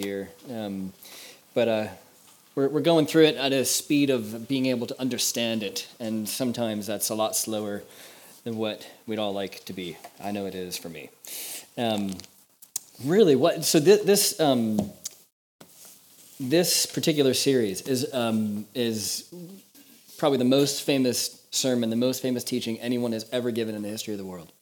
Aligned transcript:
year. 0.00 0.30
Um, 0.50 0.92
but 1.54 1.68
uh, 1.68 1.86
we're, 2.54 2.68
we're 2.68 2.80
going 2.80 3.06
through 3.06 3.24
it 3.26 3.36
at 3.36 3.52
a 3.52 3.64
speed 3.64 4.10
of 4.10 4.48
being 4.48 4.66
able 4.66 4.86
to 4.86 5.00
understand 5.00 5.62
it, 5.62 5.88
and 5.98 6.28
sometimes 6.28 6.86
that's 6.86 7.10
a 7.10 7.14
lot 7.14 7.36
slower 7.36 7.82
than 8.44 8.56
what 8.56 8.88
we'd 9.06 9.18
all 9.18 9.32
like 9.32 9.64
to 9.66 9.72
be. 9.72 9.96
I 10.22 10.32
know 10.32 10.46
it 10.46 10.54
is 10.54 10.76
for 10.76 10.88
me. 10.88 11.10
Um, 11.76 12.14
really, 13.04 13.36
what? 13.36 13.64
So 13.64 13.80
this 13.80 14.02
this, 14.02 14.40
um, 14.40 14.90
this 16.38 16.86
particular 16.86 17.34
series 17.34 17.82
is 17.82 18.12
um, 18.12 18.66
is 18.74 19.32
probably 20.18 20.38
the 20.38 20.44
most 20.44 20.82
famous 20.82 21.39
sermon, 21.50 21.90
the 21.90 21.96
most 21.96 22.22
famous 22.22 22.44
teaching 22.44 22.78
anyone 22.80 23.12
has 23.12 23.26
ever 23.32 23.50
given 23.50 23.74
in 23.74 23.82
the 23.82 23.88
history 23.88 24.14
of 24.14 24.18
the 24.18 24.24
world. 24.24 24.52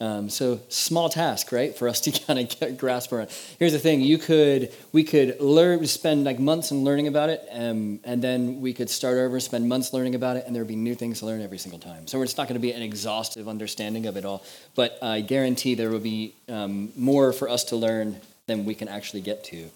Um, 0.00 0.28
so 0.28 0.60
small 0.68 1.08
task, 1.08 1.52
right, 1.52 1.76
for 1.76 1.88
us 1.88 2.00
to 2.02 2.10
kind 2.26 2.38
of 2.38 2.60
get 2.60 2.76
grasp 2.76 3.12
around. 3.12 3.30
Here's 3.58 3.72
the 3.72 3.78
thing: 3.78 4.00
you 4.00 4.18
could, 4.18 4.72
we 4.92 5.04
could 5.04 5.40
learn, 5.40 5.86
spend 5.86 6.24
like 6.24 6.38
months 6.38 6.70
in 6.70 6.84
learning 6.84 7.06
about 7.06 7.30
it, 7.30 7.46
um, 7.50 8.00
and 8.04 8.22
then 8.22 8.60
we 8.60 8.72
could 8.72 8.90
start 8.90 9.16
over, 9.16 9.40
spend 9.40 9.68
months 9.68 9.92
learning 9.92 10.14
about 10.14 10.36
it, 10.36 10.44
and 10.46 10.54
there 10.54 10.62
would 10.62 10.68
be 10.68 10.76
new 10.76 10.94
things 10.94 11.20
to 11.20 11.26
learn 11.26 11.40
every 11.40 11.58
single 11.58 11.78
time. 11.78 12.06
So 12.06 12.20
it's 12.22 12.36
not 12.36 12.48
going 12.48 12.60
to 12.60 12.60
be 12.60 12.72
an 12.72 12.82
exhaustive 12.82 13.48
understanding 13.48 14.06
of 14.06 14.16
it 14.16 14.24
all, 14.24 14.44
but 14.74 14.98
I 15.02 15.20
guarantee 15.22 15.74
there 15.74 15.90
will 15.90 15.98
be 16.00 16.34
um, 16.48 16.92
more 16.96 17.32
for 17.32 17.48
us 17.48 17.64
to 17.64 17.76
learn 17.76 18.20
than 18.46 18.64
we 18.64 18.74
can 18.74 18.88
actually 18.88 19.22
get 19.22 19.44
to. 19.44 19.70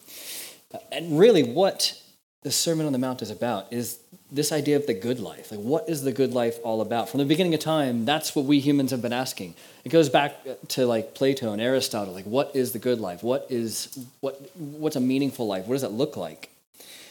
And 0.92 1.18
really, 1.18 1.42
what 1.42 1.98
the 2.42 2.52
Sermon 2.52 2.86
on 2.86 2.92
the 2.92 2.98
Mount 2.98 3.20
is 3.20 3.30
about 3.30 3.72
is 3.72 3.98
this 4.30 4.52
idea 4.52 4.76
of 4.76 4.86
the 4.86 4.94
good 4.94 5.18
life. 5.18 5.50
Like, 5.50 5.60
what 5.60 5.88
is 5.88 6.02
the 6.02 6.12
good 6.12 6.32
life 6.32 6.58
all 6.62 6.80
about? 6.80 7.08
From 7.08 7.18
the 7.18 7.24
beginning 7.24 7.52
of 7.54 7.60
time, 7.60 8.04
that's 8.04 8.36
what 8.36 8.44
we 8.44 8.60
humans 8.60 8.90
have 8.90 9.02
been 9.02 9.12
asking. 9.12 9.54
It 9.84 9.88
goes 9.88 10.08
back 10.08 10.36
to 10.68 10.86
like 10.86 11.14
Plato 11.14 11.52
and 11.52 11.60
Aristotle. 11.60 12.14
Like, 12.14 12.26
what 12.26 12.54
is 12.54 12.72
the 12.72 12.78
good 12.78 13.00
life? 13.00 13.22
What 13.22 13.46
is 13.50 14.06
what? 14.20 14.40
What's 14.56 14.96
a 14.96 15.00
meaningful 15.00 15.46
life? 15.46 15.66
What 15.66 15.74
does 15.74 15.82
it 15.82 15.90
look 15.90 16.16
like? 16.16 16.50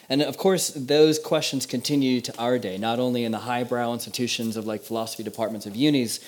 And 0.09 0.21
of 0.21 0.37
course, 0.37 0.69
those 0.69 1.19
questions 1.19 1.65
continue 1.65 2.21
to 2.21 2.37
our 2.39 2.57
day, 2.57 2.77
not 2.77 2.97
only 2.97 3.25
in 3.25 3.33
the 3.33 3.39
highbrow 3.39 3.91
institutions 3.91 4.55
of 4.55 4.65
like 4.65 4.81
philosophy 4.81 5.23
departments 5.23 5.65
of 5.65 5.75
unis, 5.75 6.21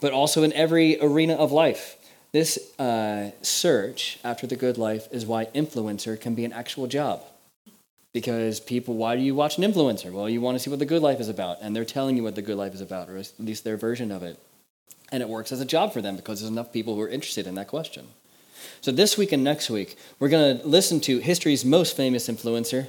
but 0.00 0.12
also 0.12 0.42
in 0.42 0.54
every 0.54 0.98
arena 1.02 1.34
of 1.34 1.52
life. 1.52 1.96
This 2.32 2.58
uh, 2.78 3.32
search 3.42 4.18
after 4.24 4.46
the 4.46 4.56
good 4.56 4.78
life 4.78 5.06
is 5.12 5.26
why 5.26 5.46
influencer 5.46 6.18
can 6.18 6.34
be 6.34 6.46
an 6.46 6.52
actual 6.52 6.86
job 6.86 7.22
because 8.16 8.60
people 8.60 8.94
why 8.94 9.14
do 9.14 9.20
you 9.20 9.34
watch 9.34 9.58
an 9.58 9.64
influencer? 9.64 10.10
Well 10.10 10.26
you 10.26 10.40
want 10.40 10.54
to 10.54 10.58
see 10.58 10.70
what 10.70 10.78
the 10.78 10.86
good 10.86 11.02
life 11.02 11.20
is 11.20 11.28
about 11.28 11.58
and 11.60 11.76
they're 11.76 11.84
telling 11.84 12.16
you 12.16 12.22
what 12.22 12.34
the 12.34 12.40
good 12.40 12.56
life 12.56 12.72
is 12.72 12.80
about 12.80 13.10
or 13.10 13.18
at 13.18 13.30
least 13.38 13.62
their 13.62 13.76
version 13.76 14.10
of 14.10 14.22
it. 14.22 14.38
And 15.12 15.22
it 15.22 15.28
works 15.28 15.52
as 15.52 15.60
a 15.60 15.66
job 15.66 15.92
for 15.92 16.00
them 16.00 16.16
because 16.16 16.40
there's 16.40 16.50
enough 16.50 16.72
people 16.72 16.94
who 16.94 17.02
are 17.02 17.10
interested 17.10 17.46
in 17.46 17.56
that 17.56 17.68
question. 17.68 18.06
So 18.80 18.90
this 18.90 19.18
week 19.18 19.32
and 19.32 19.44
next 19.44 19.68
week 19.68 19.98
we're 20.18 20.30
going 20.30 20.58
to 20.58 20.66
listen 20.66 20.98
to 21.00 21.18
history's 21.18 21.62
most 21.62 21.94
famous 21.94 22.26
influencer 22.26 22.86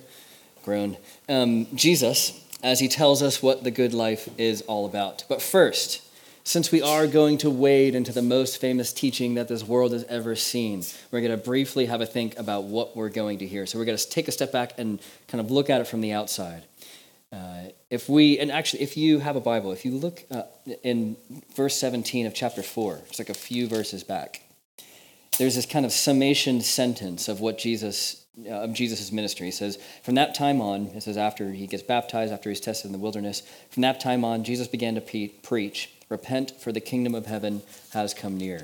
grown 0.64 0.96
um, 1.28 1.68
jesus 1.76 2.42
as 2.64 2.80
he 2.80 2.88
tells 2.88 3.22
us 3.22 3.44
what 3.44 3.66
the 3.66 3.72
good 3.72 3.94
life 3.94 4.30
is 4.38 4.62
all 4.62 4.86
about. 4.86 5.26
But 5.28 5.42
first 5.42 6.02
since 6.48 6.72
we 6.72 6.82
are 6.82 7.08
going 7.08 7.38
to 7.38 7.50
wade 7.50 7.94
into 7.94 8.14
the 8.14 8.22
most 8.22 8.62
famous 8.62 8.94
teaching 8.94 9.34
that 9.34 9.50
this 9.50 9.66
world 9.66 9.92
has 9.92 10.06
ever 10.06 10.34
seen, 10.34 10.82
we're 11.12 11.20
going 11.20 11.38
to 11.38 11.38
briefly 11.38 11.88
have 11.88 12.00
a 12.00 12.06
think 12.06 12.40
about 12.40 12.64
what 12.64 12.96
we're 12.96 13.10
going 13.10 13.40
to 13.40 13.46
hear. 13.46 13.66
So 13.66 13.78
we're 13.78 13.84
going 13.84 13.98
to 13.98 14.10
take 14.10 14.30
a 14.30 14.32
step 14.32 14.54
back 14.54 14.72
and 14.78 15.02
kind 15.28 15.42
of 15.42 15.52
look 15.52 15.70
at 15.70 15.82
it 15.82 15.88
from 15.88 16.00
the 16.00 16.14
outside. 16.14 16.64
Uh, 17.34 17.64
if 17.90 18.08
we, 18.08 18.40
and 18.40 18.50
actually, 18.50 18.82
if 18.82 18.96
you 18.96 19.20
have 19.20 19.36
a 19.36 19.42
Bible, 19.42 19.74
if 19.74 19.84
you 19.84 19.92
look 19.92 20.24
uh, 20.32 20.44
in 20.84 21.18
verse 21.54 21.76
17 21.76 22.26
of 22.26 22.34
chapter 22.34 22.64
4, 22.64 23.02
it's 23.10 23.20
like 23.20 23.30
a 23.30 23.34
few 23.34 23.68
verses 23.68 24.06
back, 24.06 24.44
there's 25.38 25.56
this 25.56 25.66
kind 25.66 25.86
of 25.86 25.92
summation 25.92 26.62
sentence 26.62 27.28
of 27.28 27.42
what 27.42 27.58
Jesus 27.58 28.24
uh, 28.46 28.52
of 28.52 28.72
Jesus' 28.72 29.12
ministry. 29.12 29.48
He 29.48 29.52
says, 29.52 29.78
From 30.02 30.16
that 30.16 30.34
time 30.34 30.62
on, 30.62 30.86
it 30.96 31.04
says, 31.04 31.18
after 31.18 31.52
he 31.52 31.68
gets 31.68 31.84
baptized, 31.84 32.32
after 32.32 32.50
he's 32.50 32.62
tested 32.62 32.86
in 32.86 32.94
the 32.94 33.00
wilderness, 33.00 33.42
from 33.70 33.82
that 33.82 34.00
time 34.00 34.24
on, 34.24 34.46
Jesus 34.46 34.68
began 34.68 34.96
to 34.96 35.02
pe- 35.02 35.28
preach 35.28 35.90
Repent, 36.10 36.52
for 36.60 36.72
the 36.72 36.80
kingdom 36.80 37.14
of 37.16 37.26
heaven 37.26 37.62
has 37.92 38.14
come 38.14 38.38
near. 38.38 38.64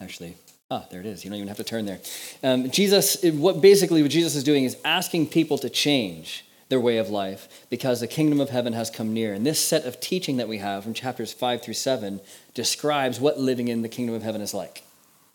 Actually, 0.00 0.36
ah, 0.70 0.86
there 0.90 1.00
it 1.00 1.06
is. 1.06 1.24
You 1.24 1.30
don't 1.30 1.38
even 1.38 1.48
have 1.48 1.56
to 1.58 1.64
turn 1.64 1.86
there. 1.86 2.00
Um, 2.42 2.70
Jesus, 2.70 3.22
what 3.22 3.60
basically 3.60 4.02
what 4.02 4.10
Jesus 4.10 4.34
is 4.34 4.44
doing 4.44 4.64
is 4.64 4.76
asking 4.84 5.28
people 5.28 5.58
to 5.58 5.68
change 5.68 6.44
their 6.68 6.80
way 6.80 6.98
of 6.98 7.08
life 7.08 7.48
because 7.70 8.00
the 8.00 8.06
kingdom 8.06 8.40
of 8.40 8.50
heaven 8.50 8.72
has 8.72 8.90
come 8.90 9.12
near. 9.12 9.32
And 9.32 9.44
this 9.44 9.60
set 9.60 9.84
of 9.84 10.00
teaching 10.00 10.36
that 10.36 10.48
we 10.48 10.58
have 10.58 10.84
from 10.84 10.94
chapters 10.94 11.32
5 11.32 11.62
through 11.62 11.74
7 11.74 12.20
describes 12.54 13.20
what 13.20 13.38
living 13.38 13.68
in 13.68 13.82
the 13.82 13.88
kingdom 13.88 14.14
of 14.14 14.22
heaven 14.22 14.40
is 14.40 14.54
like. 14.54 14.84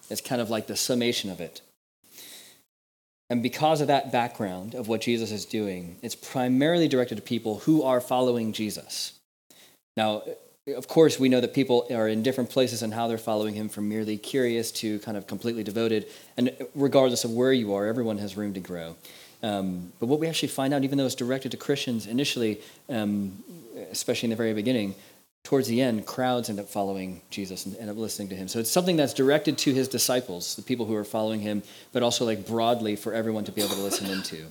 It's 0.10 0.22
kind 0.22 0.42
of 0.42 0.50
like 0.50 0.68
the 0.68 0.76
summation 0.76 1.30
of 1.30 1.40
it. 1.40 1.62
And 3.30 3.42
because 3.42 3.82
of 3.82 3.88
that 3.88 4.12
background 4.12 4.76
of 4.76 4.88
what 4.88 5.02
Jesus 5.02 5.32
is 5.32 5.46
doing, 5.46 5.98
it's 6.04 6.14
primarily 6.14 6.88
directed 6.88 7.16
to 7.16 7.22
people 7.22 7.60
who 7.60 7.82
are 7.82 8.02
following 8.02 8.54
Jesus. 8.54 9.14
Now, 9.98 10.24
of 10.68 10.88
course, 10.88 11.20
we 11.20 11.28
know 11.28 11.42
that 11.42 11.54
people 11.54 11.88
are 11.92 12.08
in 12.08 12.24
different 12.24 12.50
places 12.50 12.82
and 12.82 12.94
how 12.94 13.08
they're 13.08 13.18
following 13.18 13.54
him 13.54 13.68
from 13.68 13.90
merely 13.90 14.18
curious 14.18 14.72
to 14.72 15.00
kind 15.00 15.18
of 15.18 15.28
completely 15.28 15.64
devoted. 15.64 16.08
And 16.38 16.56
regardless 16.74 17.26
of 17.26 17.32
where 17.32 17.52
you 17.52 17.74
are, 17.74 17.86
everyone 17.86 18.18
has 18.20 18.38
room 18.38 18.54
to 18.54 18.62
grow. 18.62 18.96
Um, 19.42 19.92
but 20.00 20.06
what 20.06 20.22
we 20.22 20.28
actually 20.28 20.48
find 20.48 20.74
out, 20.74 20.86
even 20.86 20.98
though 20.98 21.06
it's 21.06 21.16
directed 21.16 21.52
to 21.52 21.58
Christians 21.58 22.08
initially, 22.08 22.62
um, 22.90 23.44
especially 23.92 24.28
in 24.28 24.30
the 24.30 24.38
very 24.38 24.54
beginning, 24.54 24.96
towards 25.44 25.68
the 25.68 25.82
end, 25.82 26.06
crowds 26.06 26.50
end 26.50 26.62
up 26.62 26.70
following 26.70 27.22
Jesus 27.30 27.66
and 27.66 27.76
end 27.76 27.90
up 27.90 27.98
listening 27.98 28.30
to 28.30 28.36
him. 28.36 28.48
So 28.48 28.60
it's 28.60 28.72
something 28.72 28.96
that's 28.96 29.14
directed 29.14 29.58
to 29.60 29.74
his 29.74 29.90
disciples, 29.90 30.56
the 30.56 30.62
people 30.62 30.86
who 30.86 30.96
are 30.96 31.04
following 31.04 31.42
him, 31.42 31.62
but 31.92 32.04
also 32.04 32.24
like 32.24 32.48
broadly 32.48 32.96
for 32.96 33.14
everyone 33.14 33.44
to 33.44 33.52
be 33.52 33.62
able 33.62 33.76
to 33.76 33.82
listen 33.82 34.10
into. 34.10 34.46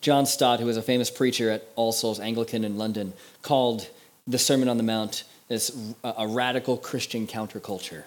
John 0.00 0.26
Stott, 0.26 0.58
who 0.58 0.66
was 0.66 0.76
a 0.76 0.82
famous 0.82 1.10
preacher 1.10 1.50
at 1.50 1.68
All 1.76 1.92
Souls 1.92 2.18
Anglican 2.18 2.64
in 2.64 2.78
London, 2.78 3.12
called 3.42 3.88
the 4.28 4.38
Sermon 4.38 4.68
on 4.68 4.76
the 4.76 4.82
Mount 4.82 5.24
is 5.48 5.94
a 6.04 6.28
radical 6.28 6.76
Christian 6.76 7.26
counterculture. 7.26 8.04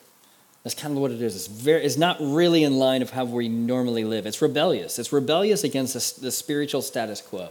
That's 0.63 0.75
kind 0.75 0.93
of 0.93 1.01
what 1.01 1.09
it 1.09 1.21
is. 1.21 1.35
It's, 1.35 1.47
very, 1.47 1.83
it's 1.83 1.97
not 1.97 2.17
really 2.19 2.63
in 2.63 2.77
line 2.77 3.01
of 3.01 3.09
how 3.09 3.25
we 3.25 3.49
normally 3.49 4.03
live. 4.03 4.27
It's 4.27 4.41
rebellious. 4.41 4.99
It's 4.99 5.11
rebellious 5.11 5.63
against 5.63 6.21
the, 6.21 6.31
spiritual 6.31 6.83
status 6.83 7.19
quo. 7.19 7.49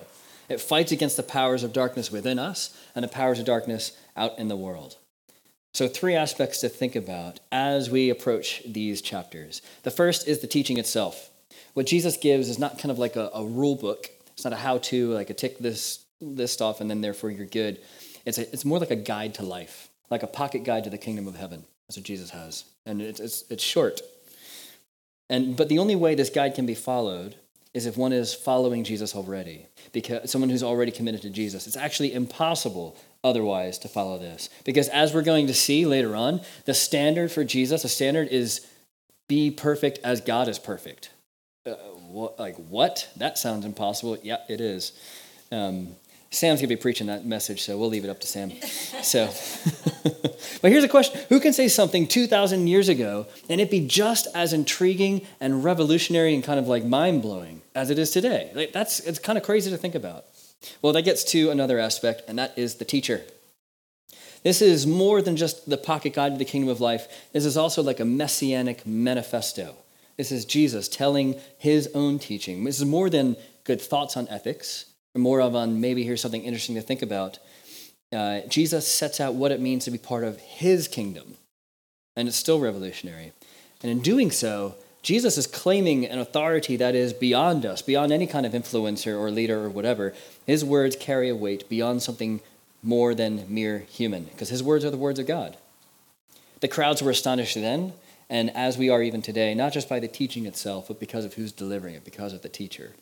It 0.48 0.60
fights 0.60 0.92
against 0.92 1.16
the 1.16 1.24
powers 1.24 1.64
of 1.64 1.72
darkness 1.72 2.12
within 2.12 2.38
us 2.38 2.76
and 2.94 3.02
the 3.02 3.08
powers 3.08 3.40
of 3.40 3.46
darkness 3.46 3.92
out 4.16 4.38
in 4.38 4.46
the 4.46 4.56
world. 4.56 4.96
So, 5.72 5.86
three 5.86 6.16
aspects 6.16 6.60
to 6.60 6.68
think 6.68 6.96
about 6.96 7.38
as 7.52 7.90
we 7.90 8.10
approach 8.10 8.62
these 8.66 9.00
chapters. 9.00 9.62
The 9.84 9.90
first 9.92 10.26
is 10.26 10.40
the 10.40 10.48
teaching 10.48 10.78
itself. 10.78 11.30
What 11.74 11.86
Jesus 11.86 12.16
gives 12.16 12.48
is 12.48 12.58
not 12.58 12.78
kind 12.78 12.90
of 12.90 12.98
like 12.98 13.14
a, 13.14 13.30
a 13.32 13.44
rule 13.44 13.76
book, 13.76 14.10
it's 14.32 14.42
not 14.42 14.52
a 14.52 14.56
how 14.56 14.78
to, 14.78 15.12
like 15.12 15.30
a 15.30 15.34
tick 15.34 15.58
this 15.58 16.04
list 16.20 16.60
off 16.60 16.80
and 16.80 16.90
then 16.90 17.00
therefore 17.00 17.30
you're 17.30 17.46
good. 17.46 17.78
It's, 18.24 18.38
a, 18.38 18.42
it's 18.52 18.64
more 18.64 18.78
like 18.78 18.90
a 18.90 18.96
guide 18.96 19.34
to 19.34 19.42
life, 19.42 19.88
like 20.10 20.22
a 20.22 20.26
pocket 20.26 20.64
guide 20.64 20.84
to 20.84 20.90
the 20.90 20.98
kingdom 20.98 21.26
of 21.26 21.36
heaven. 21.36 21.64
That's 21.88 21.96
what 21.96 22.04
Jesus 22.04 22.30
has. 22.30 22.64
And 22.86 23.02
it's, 23.02 23.20
it's, 23.20 23.44
it's 23.50 23.62
short. 23.62 24.00
And, 25.28 25.56
but 25.56 25.68
the 25.68 25.78
only 25.78 25.96
way 25.96 26.14
this 26.14 26.30
guide 26.30 26.54
can 26.54 26.66
be 26.66 26.74
followed 26.74 27.36
is 27.72 27.86
if 27.86 27.96
one 27.96 28.12
is 28.12 28.34
following 28.34 28.82
Jesus 28.82 29.14
already, 29.14 29.66
because 29.92 30.30
someone 30.30 30.50
who's 30.50 30.62
already 30.62 30.90
committed 30.90 31.22
to 31.22 31.30
Jesus. 31.30 31.66
It's 31.66 31.76
actually 31.76 32.12
impossible 32.12 32.96
otherwise 33.22 33.78
to 33.78 33.88
follow 33.88 34.18
this. 34.18 34.48
Because 34.64 34.88
as 34.88 35.14
we're 35.14 35.22
going 35.22 35.46
to 35.46 35.54
see 35.54 35.86
later 35.86 36.16
on, 36.16 36.40
the 36.64 36.74
standard 36.74 37.30
for 37.30 37.44
Jesus, 37.44 37.82
the 37.82 37.88
standard 37.88 38.28
is 38.28 38.66
be 39.28 39.52
perfect 39.52 40.00
as 40.02 40.20
God 40.20 40.48
is 40.48 40.58
perfect. 40.58 41.10
Uh, 41.64 41.74
what, 42.08 42.38
like, 42.40 42.56
what? 42.56 43.08
That 43.16 43.38
sounds 43.38 43.64
impossible. 43.64 44.18
Yeah, 44.22 44.38
it 44.48 44.60
is. 44.60 44.92
Um, 45.52 45.94
Sam's 46.32 46.60
going 46.60 46.68
to 46.68 46.76
be 46.76 46.80
preaching 46.80 47.08
that 47.08 47.26
message, 47.26 47.62
so 47.62 47.76
we'll 47.76 47.88
leave 47.88 48.04
it 48.04 48.10
up 48.10 48.20
to 48.20 48.26
Sam. 48.26 48.52
So, 49.02 49.26
but 50.62 50.70
here's 50.70 50.84
a 50.84 50.88
question 50.88 51.20
Who 51.28 51.40
can 51.40 51.52
say 51.52 51.66
something 51.66 52.06
2,000 52.06 52.68
years 52.68 52.88
ago 52.88 53.26
and 53.48 53.60
it 53.60 53.68
be 53.68 53.84
just 53.84 54.28
as 54.32 54.52
intriguing 54.52 55.26
and 55.40 55.64
revolutionary 55.64 56.34
and 56.34 56.44
kind 56.44 56.60
of 56.60 56.68
like 56.68 56.84
mind 56.84 57.22
blowing 57.22 57.62
as 57.74 57.90
it 57.90 57.98
is 57.98 58.12
today? 58.12 58.52
Like, 58.54 58.72
that's, 58.72 59.00
it's 59.00 59.18
kind 59.18 59.38
of 59.38 59.44
crazy 59.44 59.70
to 59.70 59.76
think 59.76 59.96
about. 59.96 60.24
Well, 60.82 60.92
that 60.92 61.02
gets 61.02 61.24
to 61.24 61.50
another 61.50 61.80
aspect, 61.80 62.22
and 62.28 62.38
that 62.38 62.56
is 62.56 62.76
the 62.76 62.84
teacher. 62.84 63.22
This 64.44 64.62
is 64.62 64.86
more 64.86 65.20
than 65.20 65.36
just 65.36 65.68
the 65.68 65.76
pocket 65.76 66.14
guide 66.14 66.32
to 66.32 66.38
the 66.38 66.44
kingdom 66.44 66.68
of 66.68 66.80
life. 66.80 67.08
This 67.32 67.44
is 67.44 67.56
also 67.56 67.82
like 67.82 67.98
a 67.98 68.04
messianic 68.04 68.86
manifesto. 68.86 69.74
This 70.16 70.30
is 70.30 70.44
Jesus 70.44 70.88
telling 70.88 71.40
his 71.58 71.90
own 71.92 72.20
teaching. 72.20 72.62
This 72.62 72.78
is 72.78 72.84
more 72.84 73.10
than 73.10 73.36
good 73.64 73.80
thoughts 73.80 74.16
on 74.16 74.28
ethics 74.28 74.89
more 75.16 75.40
of 75.40 75.54
on 75.54 75.80
maybe 75.80 76.04
here's 76.04 76.20
something 76.20 76.44
interesting 76.44 76.76
to 76.76 76.82
think 76.82 77.02
about. 77.02 77.38
Uh, 78.12 78.40
Jesus 78.48 78.86
sets 78.86 79.20
out 79.20 79.34
what 79.34 79.52
it 79.52 79.60
means 79.60 79.84
to 79.84 79.90
be 79.90 79.98
part 79.98 80.24
of 80.24 80.40
his 80.40 80.88
kingdom, 80.88 81.36
and 82.16 82.28
it's 82.28 82.36
still 82.36 82.60
revolutionary. 82.60 83.32
And 83.82 83.90
in 83.90 84.00
doing 84.00 84.30
so, 84.30 84.74
Jesus 85.02 85.38
is 85.38 85.46
claiming 85.46 86.04
an 86.04 86.18
authority 86.18 86.76
that 86.76 86.94
is 86.94 87.12
beyond 87.12 87.64
us, 87.64 87.82
beyond 87.82 88.12
any 88.12 88.26
kind 88.26 88.44
of 88.44 88.52
influencer 88.52 89.18
or 89.18 89.30
leader 89.30 89.64
or 89.64 89.70
whatever. 89.70 90.12
His 90.46 90.64
words 90.64 90.96
carry 90.96 91.28
a 91.28 91.36
weight 91.36 91.68
beyond 91.68 92.02
something 92.02 92.40
more 92.82 93.14
than 93.14 93.44
mere 93.48 93.80
human, 93.80 94.24
because 94.24 94.48
his 94.48 94.62
words 94.62 94.84
are 94.84 94.90
the 94.90 94.96
words 94.96 95.18
of 95.18 95.26
God. 95.26 95.56
The 96.60 96.68
crowds 96.68 97.02
were 97.02 97.10
astonished 97.10 97.54
then, 97.54 97.94
and 98.28 98.54
as 98.56 98.76
we 98.76 98.90
are 98.90 99.02
even 99.02 99.22
today, 99.22 99.54
not 99.54 99.72
just 99.72 99.88
by 99.88 100.00
the 100.00 100.08
teaching 100.08 100.46
itself, 100.46 100.88
but 100.88 101.00
because 101.00 101.24
of 101.24 101.34
who's 101.34 101.52
delivering 101.52 101.94
it, 101.94 102.04
because 102.04 102.32
of 102.32 102.42
the 102.42 102.48
teacher. 102.48 102.92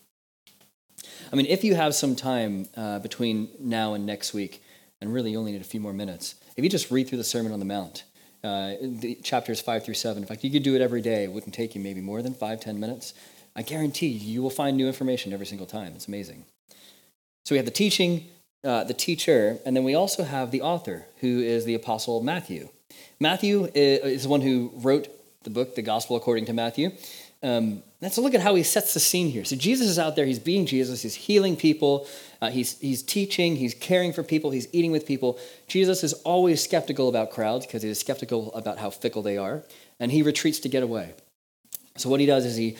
I 1.32 1.36
mean, 1.36 1.46
if 1.46 1.62
you 1.62 1.74
have 1.74 1.94
some 1.94 2.16
time 2.16 2.68
uh, 2.76 2.98
between 3.00 3.48
now 3.60 3.94
and 3.94 4.06
next 4.06 4.32
week, 4.32 4.62
and 5.00 5.12
really 5.12 5.32
you 5.32 5.38
only 5.38 5.52
need 5.52 5.60
a 5.60 5.64
few 5.64 5.80
more 5.80 5.92
minutes, 5.92 6.34
if 6.56 6.64
you 6.64 6.70
just 6.70 6.90
read 6.90 7.08
through 7.08 7.18
the 7.18 7.24
Sermon 7.24 7.52
on 7.52 7.58
the 7.58 7.64
Mount, 7.64 8.04
uh, 8.42 8.72
the 8.80 9.16
chapters 9.22 9.60
five 9.60 9.84
through 9.84 9.94
seven, 9.94 10.22
in 10.22 10.28
fact, 10.28 10.42
you 10.42 10.50
could 10.50 10.62
do 10.62 10.74
it 10.74 10.80
every 10.80 11.00
day. 11.02 11.24
It 11.24 11.32
wouldn't 11.32 11.54
take 11.54 11.74
you 11.74 11.80
maybe 11.80 12.00
more 12.00 12.22
than 12.22 12.34
five, 12.34 12.60
ten 12.60 12.80
minutes. 12.80 13.14
I 13.54 13.62
guarantee 13.62 14.06
you 14.06 14.42
will 14.42 14.50
find 14.50 14.76
new 14.76 14.86
information 14.86 15.32
every 15.32 15.46
single 15.46 15.66
time. 15.66 15.92
It's 15.94 16.08
amazing. 16.08 16.44
So 17.44 17.54
we 17.54 17.56
have 17.56 17.66
the 17.66 17.72
teaching, 17.72 18.26
uh, 18.64 18.84
the 18.84 18.94
teacher, 18.94 19.58
and 19.66 19.76
then 19.76 19.84
we 19.84 19.94
also 19.94 20.24
have 20.24 20.50
the 20.50 20.62
author, 20.62 21.06
who 21.20 21.40
is 21.40 21.64
the 21.64 21.74
Apostle 21.74 22.22
Matthew. 22.22 22.68
Matthew 23.20 23.68
is 23.74 24.22
the 24.22 24.28
one 24.28 24.40
who 24.40 24.70
wrote 24.76 25.08
the 25.42 25.50
book, 25.50 25.74
the 25.74 25.82
Gospel 25.82 26.16
according 26.16 26.46
to 26.46 26.52
Matthew. 26.52 26.90
Um, 27.42 27.84
let's 28.00 28.18
look 28.18 28.34
at 28.34 28.40
how 28.40 28.54
he 28.56 28.62
sets 28.64 28.94
the 28.94 29.00
scene 29.00 29.28
here. 29.28 29.44
So 29.44 29.54
Jesus 29.54 29.88
is 29.88 29.98
out 29.98 30.16
there, 30.16 30.26
he's 30.26 30.40
being 30.40 30.66
Jesus, 30.66 31.02
he's 31.02 31.14
healing 31.14 31.56
people, 31.56 32.08
uh, 32.40 32.50
he's, 32.50 32.78
he's 32.80 33.02
teaching, 33.02 33.56
he's 33.56 33.74
caring 33.74 34.12
for 34.12 34.22
people, 34.22 34.50
he's 34.50 34.68
eating 34.72 34.90
with 34.90 35.06
people. 35.06 35.38
Jesus 35.68 36.02
is 36.02 36.14
always 36.14 36.62
skeptical 36.62 37.08
about 37.08 37.30
crowds 37.30 37.66
because 37.66 37.82
he 37.82 37.90
is 37.90 38.00
skeptical 38.00 38.52
about 38.54 38.78
how 38.78 38.90
fickle 38.90 39.22
they 39.22 39.36
are, 39.36 39.62
and 40.00 40.10
he 40.10 40.22
retreats 40.22 40.58
to 40.60 40.68
get 40.68 40.82
away. 40.82 41.14
So 41.96 42.08
what 42.08 42.20
he 42.20 42.26
does 42.26 42.44
is 42.44 42.56
he 42.56 42.76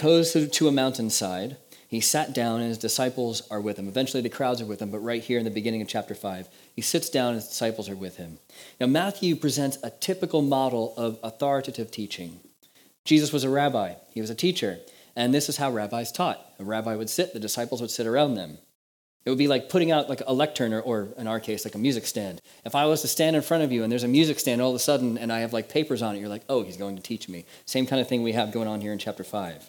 goes 0.00 0.32
to 0.32 0.68
a 0.68 0.72
mountainside, 0.72 1.56
he 1.88 2.00
sat 2.00 2.34
down 2.34 2.60
and 2.60 2.68
his 2.68 2.78
disciples 2.78 3.42
are 3.48 3.60
with 3.60 3.78
him. 3.78 3.86
Eventually 3.86 4.22
the 4.22 4.28
crowds 4.28 4.60
are 4.60 4.66
with 4.66 4.82
him, 4.82 4.90
but 4.90 4.98
right 4.98 5.22
here 5.22 5.38
in 5.38 5.44
the 5.44 5.50
beginning 5.50 5.82
of 5.82 5.88
chapter 5.88 6.14
5, 6.14 6.48
he 6.74 6.82
sits 6.82 7.08
down 7.08 7.28
and 7.28 7.36
his 7.36 7.48
disciples 7.48 7.88
are 7.88 7.94
with 7.94 8.16
him. 8.16 8.38
Now 8.80 8.86
Matthew 8.86 9.36
presents 9.36 9.78
a 9.82 9.90
typical 9.90 10.42
model 10.42 10.94
of 10.96 11.18
authoritative 11.22 11.92
teaching. 11.92 12.40
Jesus 13.06 13.32
was 13.32 13.44
a 13.44 13.48
rabbi, 13.48 13.94
he 14.10 14.20
was 14.20 14.30
a 14.30 14.34
teacher, 14.34 14.78
and 15.14 15.32
this 15.32 15.48
is 15.48 15.56
how 15.56 15.70
rabbis 15.70 16.12
taught. 16.12 16.44
A 16.58 16.64
rabbi 16.64 16.94
would 16.94 17.08
sit, 17.08 17.32
the 17.32 17.40
disciples 17.40 17.80
would 17.80 17.90
sit 17.90 18.06
around 18.06 18.34
them. 18.34 18.58
It 19.24 19.30
would 19.30 19.38
be 19.38 19.48
like 19.48 19.68
putting 19.68 19.90
out 19.90 20.08
like 20.08 20.22
a 20.24 20.32
lectern 20.32 20.72
or, 20.72 20.80
or, 20.80 21.08
in 21.18 21.26
our 21.26 21.40
case, 21.40 21.64
like 21.64 21.74
a 21.74 21.78
music 21.78 22.06
stand. 22.06 22.40
If 22.64 22.76
I 22.76 22.86
was 22.86 23.00
to 23.02 23.08
stand 23.08 23.34
in 23.34 23.42
front 23.42 23.64
of 23.64 23.72
you 23.72 23.82
and 23.82 23.90
there's 23.90 24.04
a 24.04 24.08
music 24.08 24.38
stand 24.38 24.62
all 24.62 24.70
of 24.70 24.76
a 24.76 24.78
sudden 24.78 25.18
and 25.18 25.32
I 25.32 25.40
have 25.40 25.52
like 25.52 25.68
papers 25.68 26.00
on 26.00 26.14
it, 26.14 26.20
you're 26.20 26.28
like, 26.28 26.44
oh, 26.48 26.62
he's 26.62 26.76
going 26.76 26.94
to 26.94 27.02
teach 27.02 27.28
me. 27.28 27.44
Same 27.64 27.86
kind 27.86 28.00
of 28.00 28.08
thing 28.08 28.22
we 28.22 28.32
have 28.32 28.52
going 28.52 28.68
on 28.68 28.80
here 28.80 28.92
in 28.92 29.00
chapter 29.00 29.24
5. 29.24 29.68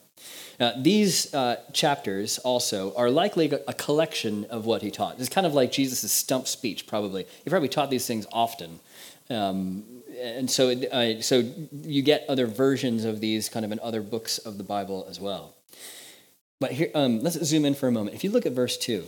Now, 0.60 0.74
these 0.78 1.34
uh, 1.34 1.58
chapters 1.74 2.38
also 2.40 2.94
are 2.96 3.10
likely 3.10 3.52
a 3.68 3.74
collection 3.74 4.46
of 4.46 4.68
what 4.68 4.84
he 4.84 4.92
taught. 4.92 5.20
It's 5.20 5.30
kind 5.30 5.48
of 5.48 5.56
like 5.56 5.72
Jesus' 5.72 6.12
stump 6.12 6.48
speech, 6.48 6.86
probably. 6.86 7.26
He 7.44 7.50
probably 7.50 7.70
taught 7.70 7.90
these 7.90 8.06
things 8.06 8.28
often. 8.32 8.80
Um, 9.30 9.84
and 10.20 10.50
so, 10.50 10.70
uh, 10.70 11.22
so 11.22 11.44
you 11.84 12.02
get 12.02 12.26
other 12.28 12.48
versions 12.48 13.06
of 13.06 13.20
these 13.20 13.50
kind 13.50 13.66
of 13.66 13.72
in 13.72 13.80
other 13.82 14.02
books 14.02 14.38
of 14.38 14.58
the 14.58 14.64
Bible 14.64 15.06
as 15.10 15.20
well. 15.20 15.56
But 16.60 16.72
here, 16.72 16.90
um, 16.96 17.22
let's 17.22 17.44
zoom 17.44 17.66
in 17.66 17.76
for 17.76 17.88
a 17.88 17.92
moment. 17.92 18.16
If 18.16 18.24
you 18.24 18.32
look 18.32 18.46
at 18.46 18.54
verse 18.54 18.78
2, 18.78 19.06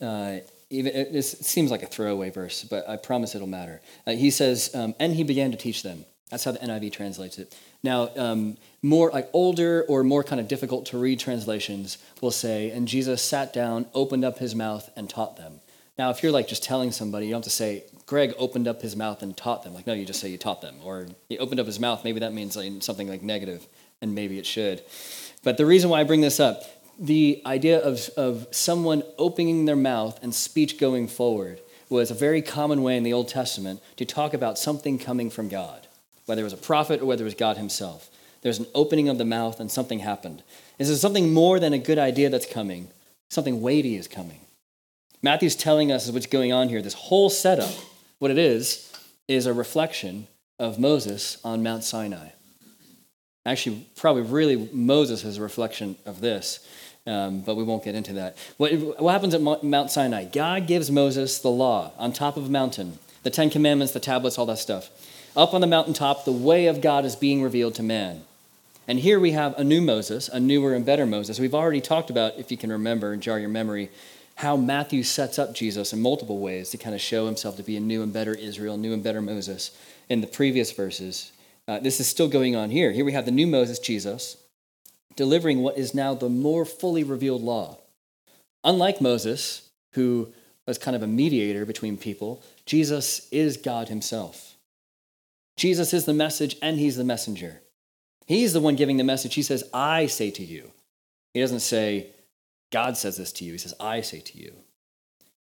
uh, 0.00 0.36
even 0.70 0.92
it, 0.94 1.14
it, 1.14 1.22
seems 1.22 1.70
like 1.70 1.82
a 1.82 1.86
throwaway 1.86 2.30
verse, 2.30 2.64
but 2.64 2.88
I 2.88 2.96
promise 2.96 3.34
it'll 3.34 3.46
matter. 3.46 3.80
Uh, 4.06 4.12
he 4.12 4.30
says, 4.30 4.74
um, 4.74 4.94
and 4.98 5.14
he 5.14 5.22
began 5.22 5.50
to 5.50 5.56
teach 5.56 5.82
them. 5.82 6.04
That's 6.30 6.42
how 6.42 6.52
the 6.52 6.58
NIV 6.58 6.92
translates 6.92 7.38
it. 7.38 7.56
Now, 7.84 8.10
um, 8.16 8.56
more 8.82 9.10
like 9.10 9.28
older 9.32 9.84
or 9.88 10.02
more 10.02 10.24
kind 10.24 10.40
of 10.40 10.48
difficult 10.48 10.86
to 10.86 10.98
read 10.98 11.20
translations 11.20 11.98
will 12.20 12.32
say, 12.32 12.70
and 12.70 12.88
Jesus 12.88 13.22
sat 13.22 13.52
down, 13.52 13.86
opened 13.94 14.24
up 14.24 14.38
his 14.38 14.54
mouth, 14.54 14.90
and 14.96 15.08
taught 15.08 15.36
them. 15.36 15.60
Now, 15.96 16.10
if 16.10 16.22
you're 16.22 16.32
like 16.32 16.48
just 16.48 16.64
telling 16.64 16.90
somebody, 16.90 17.26
you 17.26 17.32
don't 17.32 17.38
have 17.38 17.44
to 17.44 17.50
say, 17.50 17.84
Greg 18.06 18.34
opened 18.38 18.68
up 18.68 18.82
his 18.82 18.94
mouth 18.94 19.22
and 19.22 19.36
taught 19.36 19.64
them. 19.64 19.74
Like, 19.74 19.86
no, 19.86 19.92
you 19.92 20.04
just 20.04 20.20
say 20.20 20.28
you 20.28 20.38
taught 20.38 20.62
them. 20.62 20.76
Or 20.84 21.06
he 21.28 21.38
opened 21.38 21.58
up 21.58 21.66
his 21.66 21.80
mouth, 21.80 22.04
maybe 22.04 22.20
that 22.20 22.32
means 22.32 22.56
like 22.56 22.82
something 22.82 23.08
like 23.08 23.22
negative, 23.22 23.66
and 24.00 24.14
maybe 24.14 24.38
it 24.38 24.46
should. 24.46 24.82
But 25.42 25.56
the 25.56 25.66
reason 25.66 25.90
why 25.90 26.00
I 26.00 26.04
bring 26.04 26.20
this 26.20 26.38
up, 26.38 26.62
the 26.98 27.42
idea 27.44 27.80
of, 27.80 28.08
of 28.16 28.46
someone 28.52 29.02
opening 29.18 29.64
their 29.64 29.76
mouth 29.76 30.22
and 30.22 30.34
speech 30.34 30.78
going 30.78 31.08
forward 31.08 31.60
was 31.88 32.10
a 32.10 32.14
very 32.14 32.42
common 32.42 32.82
way 32.82 32.96
in 32.96 33.02
the 33.02 33.12
Old 33.12 33.28
Testament 33.28 33.80
to 33.96 34.04
talk 34.04 34.34
about 34.34 34.58
something 34.58 34.98
coming 34.98 35.30
from 35.30 35.48
God, 35.48 35.86
whether 36.26 36.40
it 36.40 36.44
was 36.44 36.52
a 36.52 36.58
prophet 36.58 37.00
or 37.00 37.06
whether 37.06 37.22
it 37.22 37.26
was 37.26 37.34
God 37.34 37.56
himself. 37.56 38.10
There's 38.42 38.58
an 38.58 38.66
opening 38.74 39.08
of 39.08 39.18
the 39.18 39.24
mouth 39.24 39.60
and 39.60 39.70
something 39.70 40.00
happened. 40.00 40.42
This 40.78 40.88
is 40.88 41.00
something 41.00 41.32
more 41.32 41.58
than 41.58 41.72
a 41.72 41.78
good 41.78 41.98
idea 41.98 42.30
that's 42.30 42.46
coming, 42.46 42.88
something 43.28 43.60
weighty 43.60 43.96
is 43.96 44.08
coming. 44.08 44.40
Matthew's 45.22 45.56
telling 45.56 45.90
us 45.90 46.10
what's 46.10 46.26
going 46.26 46.52
on 46.52 46.68
here. 46.68 46.82
This 46.82 46.94
whole 46.94 47.30
setup, 47.30 47.72
what 48.18 48.30
it 48.30 48.38
is, 48.38 48.92
is 49.28 49.46
a 49.46 49.52
reflection 49.52 50.26
of 50.58 50.78
Moses 50.78 51.38
on 51.44 51.62
Mount 51.62 51.84
Sinai. 51.84 52.28
Actually, 53.44 53.86
probably 53.96 54.22
really 54.22 54.68
Moses 54.72 55.24
is 55.24 55.38
a 55.38 55.42
reflection 55.42 55.96
of 56.04 56.20
this, 56.20 56.66
um, 57.06 57.40
but 57.42 57.54
we 57.54 57.62
won't 57.62 57.84
get 57.84 57.94
into 57.94 58.14
that. 58.14 58.36
What, 58.56 58.72
what 59.00 59.12
happens 59.12 59.34
at 59.34 59.40
Mount 59.40 59.90
Sinai? 59.90 60.24
God 60.24 60.66
gives 60.66 60.90
Moses 60.90 61.38
the 61.38 61.50
law 61.50 61.92
on 61.98 62.12
top 62.12 62.36
of 62.36 62.46
a 62.46 62.50
mountain, 62.50 62.98
the 63.22 63.30
Ten 63.30 63.50
Commandments, 63.50 63.92
the 63.92 64.00
tablets, 64.00 64.38
all 64.38 64.46
that 64.46 64.58
stuff. 64.58 64.90
Up 65.36 65.52
on 65.52 65.60
the 65.60 65.66
mountaintop, 65.66 66.24
the 66.24 66.32
way 66.32 66.66
of 66.66 66.80
God 66.80 67.04
is 67.04 67.14
being 67.14 67.42
revealed 67.42 67.74
to 67.76 67.82
man. 67.82 68.24
And 68.88 68.98
here 69.00 69.20
we 69.20 69.32
have 69.32 69.58
a 69.58 69.64
new 69.64 69.80
Moses, 69.80 70.28
a 70.28 70.40
newer 70.40 70.74
and 70.74 70.86
better 70.86 71.06
Moses. 71.06 71.38
We've 71.38 71.54
already 71.54 71.80
talked 71.80 72.08
about, 72.08 72.38
if 72.38 72.50
you 72.50 72.56
can 72.56 72.70
remember 72.72 73.12
and 73.12 73.20
jar 73.20 73.38
your 73.38 73.48
memory, 73.48 73.90
how 74.36 74.56
Matthew 74.56 75.02
sets 75.02 75.38
up 75.38 75.54
Jesus 75.54 75.92
in 75.92 76.00
multiple 76.00 76.38
ways 76.38 76.70
to 76.70 76.78
kind 76.78 76.94
of 76.94 77.00
show 77.00 77.26
himself 77.26 77.56
to 77.56 77.62
be 77.62 77.76
a 77.76 77.80
new 77.80 78.02
and 78.02 78.12
better 78.12 78.34
Israel, 78.34 78.76
new 78.76 78.92
and 78.92 79.02
better 79.02 79.22
Moses 79.22 79.70
in 80.08 80.20
the 80.20 80.26
previous 80.26 80.72
verses. 80.72 81.32
Uh, 81.66 81.80
this 81.80 82.00
is 82.00 82.06
still 82.06 82.28
going 82.28 82.54
on 82.54 82.70
here. 82.70 82.92
Here 82.92 83.04
we 83.04 83.12
have 83.12 83.24
the 83.24 83.30
new 83.30 83.46
Moses, 83.46 83.78
Jesus, 83.78 84.36
delivering 85.16 85.60
what 85.60 85.78
is 85.78 85.94
now 85.94 86.14
the 86.14 86.28
more 86.28 86.66
fully 86.66 87.02
revealed 87.02 87.42
law. 87.42 87.78
Unlike 88.62 89.00
Moses, 89.00 89.70
who 89.92 90.32
was 90.66 90.76
kind 90.76 90.94
of 90.94 91.02
a 91.02 91.06
mediator 91.06 91.64
between 91.64 91.96
people, 91.96 92.42
Jesus 92.66 93.28
is 93.30 93.56
God 93.56 93.88
himself. 93.88 94.56
Jesus 95.56 95.94
is 95.94 96.04
the 96.04 96.12
message 96.12 96.56
and 96.60 96.78
he's 96.78 96.96
the 96.96 97.04
messenger. 97.04 97.62
He's 98.26 98.52
the 98.52 98.60
one 98.60 98.76
giving 98.76 98.98
the 98.98 99.04
message. 99.04 99.34
He 99.34 99.42
says, 99.42 99.64
I 99.72 100.06
say 100.06 100.30
to 100.32 100.44
you. 100.44 100.72
He 101.32 101.40
doesn't 101.40 101.60
say, 101.60 102.08
God 102.70 102.96
says 102.96 103.16
this 103.16 103.32
to 103.32 103.44
you. 103.44 103.52
He 103.52 103.58
says, 103.58 103.74
I 103.78 104.00
say 104.00 104.20
to 104.20 104.38
you. 104.38 104.52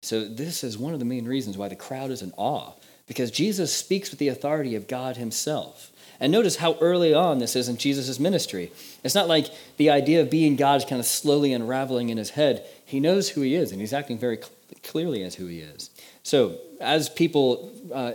So, 0.03 0.25
this 0.25 0.65
is 0.65 0.79
one 0.79 0.95
of 0.95 0.99
the 0.99 1.05
main 1.05 1.27
reasons 1.27 1.59
why 1.59 1.69
the 1.69 1.77
crowd 1.77 2.11
is 2.11 2.23
in 2.23 2.33
awe, 2.37 2.73
because 3.07 3.31
Jesus 3.31 3.75
speaks 3.75 4.11
with 4.11 4.19
the 4.19 4.29
authority 4.29 4.75
of 4.75 4.89
God 4.89 5.19
himself. 5.19 5.93
And 6.19 6.33
notice 6.33 6.57
how 6.57 6.77
early 6.81 7.15
on 7.15 7.39
this 7.39 7.57
is 7.57 7.69
in 7.69 7.77
Jesus' 7.79 8.21
ministry. 8.21 8.73
It's 9.03 9.15
not 9.15 9.29
like 9.29 9.47
the 9.79 9.91
idea 9.91 10.21
of 10.21 10.31
being 10.31 10.57
God 10.57 10.77
is 10.77 10.85
kind 10.85 11.01
of 11.01 11.07
slowly 11.07 11.53
unraveling 11.53 12.11
in 12.11 12.19
his 12.19 12.31
head. 12.31 12.65
He 12.85 13.01
knows 13.01 13.31
who 13.31 13.41
he 13.43 13.55
is, 13.55 13.73
and 13.73 13.81
he's 13.81 13.93
acting 13.93 14.19
very 14.19 14.39
clearly 14.83 15.23
as 15.23 15.35
who 15.35 15.47
he 15.47 15.61
is. 15.61 15.91
So, 16.23 16.59
as 16.81 17.09
people 17.09 17.73
uh, 17.93 18.13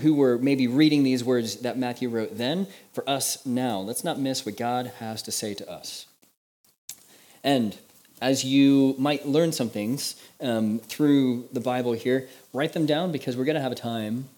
who 0.00 0.14
were 0.14 0.38
maybe 0.38 0.66
reading 0.66 1.02
these 1.02 1.22
words 1.22 1.56
that 1.56 1.78
Matthew 1.78 2.08
wrote 2.08 2.36
then, 2.38 2.66
for 2.92 3.08
us 3.08 3.44
now, 3.44 3.78
let's 3.80 4.04
not 4.04 4.18
miss 4.18 4.46
what 4.46 4.56
God 4.56 4.92
has 4.98 5.22
to 5.22 5.32
say 5.32 5.54
to 5.54 5.70
us. 5.70 6.06
And 7.42 7.76
as 8.20 8.44
you 8.44 8.94
might 8.98 9.26
learn 9.26 9.52
some 9.52 9.68
things 9.68 10.16
um, 10.40 10.78
through 10.78 11.48
the 11.52 11.60
Bible 11.60 11.92
here, 11.92 12.28
write 12.52 12.72
them 12.72 12.86
down 12.86 13.12
because 13.12 13.36
we're 13.36 13.44
going 13.44 13.56
to 13.56 13.60
have 13.60 13.72
a 13.72 13.76
time, 13.76 14.28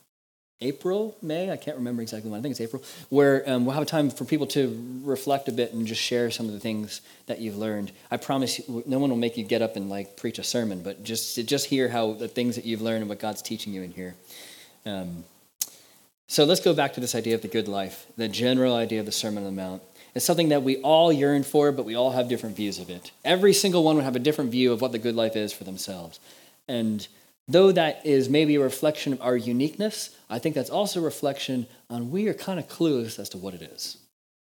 April, 0.62 1.14
May, 1.20 1.50
I 1.50 1.56
can't 1.56 1.76
remember 1.76 2.00
exactly 2.00 2.30
when, 2.30 2.40
I 2.40 2.42
think 2.42 2.52
it's 2.52 2.60
April, 2.62 2.82
where 3.10 3.48
um, 3.48 3.66
we'll 3.66 3.74
have 3.74 3.82
a 3.82 3.86
time 3.86 4.08
for 4.08 4.24
people 4.24 4.46
to 4.48 5.02
reflect 5.04 5.48
a 5.48 5.52
bit 5.52 5.74
and 5.74 5.86
just 5.86 6.00
share 6.00 6.30
some 6.30 6.46
of 6.46 6.52
the 6.52 6.60
things 6.60 7.02
that 7.26 7.40
you've 7.40 7.58
learned. 7.58 7.92
I 8.10 8.16
promise 8.16 8.58
you, 8.58 8.82
no 8.86 8.98
one 8.98 9.10
will 9.10 9.18
make 9.18 9.36
you 9.36 9.44
get 9.44 9.60
up 9.60 9.76
and 9.76 9.90
like 9.90 10.16
preach 10.16 10.38
a 10.38 10.42
sermon, 10.42 10.82
but 10.82 11.04
just, 11.04 11.36
just 11.46 11.66
hear 11.66 11.88
how 11.88 12.14
the 12.14 12.28
things 12.28 12.56
that 12.56 12.64
you've 12.64 12.80
learned 12.80 13.02
and 13.02 13.08
what 13.08 13.20
God's 13.20 13.42
teaching 13.42 13.74
you 13.74 13.82
in 13.82 13.92
here. 13.92 14.14
Um, 14.86 15.24
so 16.26 16.44
let's 16.44 16.60
go 16.60 16.72
back 16.72 16.94
to 16.94 17.00
this 17.00 17.14
idea 17.14 17.34
of 17.34 17.42
the 17.42 17.48
good 17.48 17.68
life, 17.68 18.06
the 18.16 18.26
general 18.26 18.74
idea 18.74 19.00
of 19.00 19.06
the 19.06 19.12
Sermon 19.12 19.44
on 19.44 19.54
the 19.54 19.62
Mount. 19.62 19.82
It's 20.16 20.24
something 20.24 20.48
that 20.48 20.62
we 20.62 20.78
all 20.78 21.12
yearn 21.12 21.42
for, 21.42 21.70
but 21.72 21.84
we 21.84 21.94
all 21.94 22.12
have 22.12 22.26
different 22.26 22.56
views 22.56 22.78
of 22.78 22.88
it. 22.88 23.10
Every 23.22 23.52
single 23.52 23.84
one 23.84 23.96
would 23.96 24.04
have 24.06 24.16
a 24.16 24.18
different 24.18 24.50
view 24.50 24.72
of 24.72 24.80
what 24.80 24.92
the 24.92 24.98
good 24.98 25.14
life 25.14 25.36
is 25.36 25.52
for 25.52 25.64
themselves. 25.64 26.18
And 26.66 27.06
though 27.46 27.70
that 27.70 28.00
is 28.06 28.30
maybe 28.30 28.54
a 28.54 28.60
reflection 28.60 29.12
of 29.12 29.20
our 29.20 29.36
uniqueness, 29.36 30.16
I 30.30 30.38
think 30.38 30.54
that's 30.54 30.70
also 30.70 31.00
a 31.00 31.04
reflection 31.04 31.66
on 31.90 32.10
we 32.10 32.28
are 32.28 32.32
kind 32.32 32.58
of 32.58 32.66
clueless 32.66 33.18
as 33.18 33.28
to 33.28 33.36
what 33.36 33.52
it 33.52 33.60
is. 33.60 33.98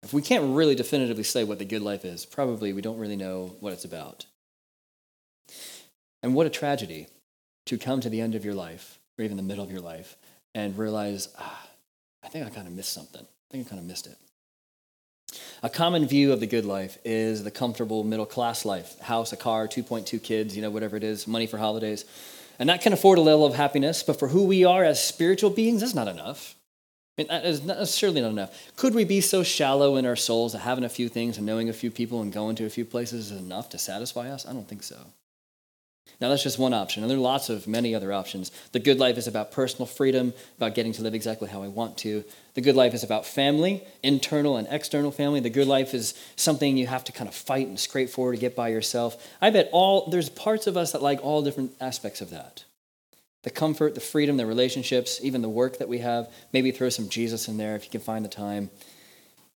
If 0.04 0.14
we 0.14 0.22
can't 0.22 0.56
really 0.56 0.76
definitively 0.76 1.24
say 1.24 1.44
what 1.44 1.58
the 1.58 1.66
good 1.66 1.82
life 1.82 2.06
is, 2.06 2.28
probably 2.28 2.72
we 2.72 2.84
don't 2.84 3.00
really 3.00 3.16
know 3.16 3.56
what 3.60 3.74
it's 3.74 3.86
about. 3.86 4.28
And 6.22 6.36
what 6.36 6.46
a 6.46 6.52
tragedy 6.52 7.08
to 7.66 7.80
come 7.80 8.02
to 8.02 8.10
the 8.12 8.22
end 8.22 8.36
of 8.36 8.46
your 8.46 8.54
life, 8.54 9.00
or 9.18 9.26
even 9.26 9.36
the 9.36 9.42
middle 9.42 9.64
of 9.64 9.72
your 9.72 9.82
life, 9.82 10.16
and 10.54 10.78
realize, 10.78 11.30
ah, 11.40 11.68
I 12.24 12.28
think 12.28 12.46
I 12.46 12.52
kind 12.52 12.68
of 12.68 12.74
missed 12.74 12.94
something. 12.94 13.24
I 13.24 13.48
think 13.50 13.66
I 13.66 13.70
kind 13.72 13.82
of 13.82 13.88
missed 13.88 14.06
it. 14.06 14.18
A 15.64 15.70
common 15.70 16.08
view 16.08 16.32
of 16.34 16.40
the 16.40 16.48
good 16.48 16.66
life 16.66 16.98
is 17.04 17.44
the 17.44 17.52
comfortable 17.52 18.04
middle 18.04 18.26
class 18.26 18.66
life 18.66 19.00
house, 19.00 19.34
a 19.34 19.38
car, 19.38 19.68
2.2 19.68 20.22
kids, 20.22 20.56
you 20.56 20.62
know, 20.62 20.70
whatever 20.70 20.96
it 20.96 21.04
is, 21.04 21.28
money 21.28 21.48
for 21.48 21.58
holidays. 21.58 22.06
And 22.60 22.70
that 22.70 22.82
can 22.82 22.94
afford 22.94 23.18
a 23.18 23.22
level 23.22 23.46
of 23.46 23.56
happiness, 23.56 24.04
but 24.04 24.20
for 24.20 24.30
who 24.30 24.46
we 24.46 24.64
are 24.64 24.84
as 24.84 25.04
spiritual 25.04 25.50
beings, 25.50 25.82
that's 25.82 25.96
not 25.96 26.08
enough. 26.08 26.56
I 27.18 27.22
mean, 27.22 27.28
that 27.30 27.46
is 27.46 27.64
not, 27.64 27.78
not 27.78 28.32
enough. 28.32 28.72
Could 28.76 28.94
we 28.94 29.06
be 29.06 29.22
so 29.22 29.42
shallow 29.42 29.96
in 29.96 30.06
our 30.06 30.18
souls 30.18 30.52
that 30.52 30.60
having 30.60 30.84
a 30.84 30.90
few 30.90 31.08
things 31.08 31.38
and 31.38 31.46
knowing 31.46 31.70
a 31.70 31.74
few 31.74 31.90
people 31.90 32.22
and 32.22 32.32
going 32.32 32.56
to 32.58 32.66
a 32.66 32.70
few 32.70 32.84
places 32.84 33.32
is 33.32 33.40
enough 33.40 33.70
to 33.70 33.78
satisfy 33.78 34.30
us? 34.30 34.46
I 34.46 34.54
don't 34.54 34.68
think 34.68 34.84
so. 34.84 34.98
Now, 36.22 36.30
that's 36.30 36.44
just 36.44 36.58
one 36.58 36.74
option, 36.74 37.04
and 37.04 37.10
there 37.10 37.18
are 37.18 37.22
lots 37.22 37.50
of 37.50 37.68
many 37.68 37.94
other 37.94 38.14
options. 38.14 38.50
The 38.72 38.80
good 38.80 39.00
life 39.00 39.18
is 39.18 39.28
about 39.28 39.52
personal 39.52 39.86
freedom, 39.86 40.34
about 40.58 40.74
getting 40.74 40.94
to 40.94 41.02
live 41.02 41.14
exactly 41.14 41.50
how 41.50 41.62
I 41.62 41.68
want 41.68 41.98
to. 42.00 42.24
The 42.54 42.62
good 42.62 42.76
life 42.76 42.94
is 42.94 43.04
about 43.04 43.26
family, 43.26 43.84
internal 44.02 44.56
and 44.56 44.66
external 44.72 45.12
family. 45.12 45.42
The 45.42 45.50
good 45.50 45.68
life 45.68 45.94
is 45.94 46.14
something 46.38 46.78
you 46.78 46.88
have 46.88 47.04
to 47.06 47.12
kind 47.12 47.28
of 47.28 47.36
fight 47.36 47.68
and 47.68 47.78
scrape 47.78 48.10
for 48.10 48.32
to 48.32 48.38
get 48.38 48.56
by 48.56 48.70
yourself. 48.70 49.28
I 49.42 49.50
bet 49.50 49.68
all 49.74 50.10
there's 50.10 50.30
parts 50.30 50.68
of 50.68 50.78
us 50.78 50.94
that 50.94 51.02
like 51.02 51.20
all 51.22 51.42
different 51.42 51.74
aspects 51.82 52.22
of 52.22 52.30
that. 52.30 52.64
The 53.44 53.50
comfort, 53.52 53.94
the 53.94 54.02
freedom, 54.02 54.38
the 54.38 54.46
relationships, 54.46 55.20
even 55.22 55.42
the 55.42 55.50
work 55.50 55.80
that 55.80 55.90
we 55.90 56.00
have. 56.00 56.32
Maybe 56.54 56.72
throw 56.72 56.90
some 56.90 57.10
Jesus 57.10 57.48
in 57.50 57.58
there 57.58 57.76
if 57.76 57.84
you 57.84 57.92
can 57.92 58.02
find 58.02 58.24
the 58.24 58.30
time. 58.30 58.70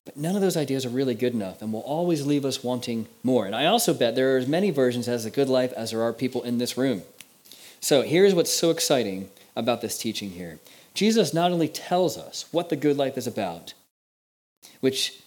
But 0.10 0.18
none 0.18 0.36
of 0.36 0.42
those 0.42 0.58
ideas 0.58 0.88
are 0.88 0.90
really 0.90 1.14
good 1.14 1.36
enough 1.36 1.62
and 1.62 1.72
will 1.72 1.82
always 1.82 2.26
leave 2.26 2.44
us 2.44 2.64
wanting 2.64 3.06
more. 3.22 3.46
And 3.46 3.56
I 3.56 3.68
also 3.68 3.94
bet 3.94 4.16
there 4.16 4.34
are 4.34 4.40
as 4.40 4.48
many 4.48 4.72
versions 4.72 5.08
as 5.08 5.24
a 5.24 5.30
good 5.30 5.48
life 5.48 5.72
as 5.74 5.92
there 5.92 6.02
are 6.02 6.14
people 6.14 6.42
in 6.42 6.58
this 6.58 6.80
room. 6.80 7.04
So 7.80 8.02
here's 8.02 8.34
what's 8.34 8.52
so 8.52 8.72
exciting 8.72 9.30
about 9.56 9.82
this 9.82 10.00
teaching 10.00 10.32
here 10.32 10.58
Jesus 10.96 11.32
not 11.32 11.52
only 11.52 11.68
tells 11.68 12.18
us 12.18 12.48
what 12.50 12.70
the 12.70 12.76
good 12.76 12.98
life 12.98 13.20
is 13.20 13.28
about, 13.28 13.76
which 14.80 15.22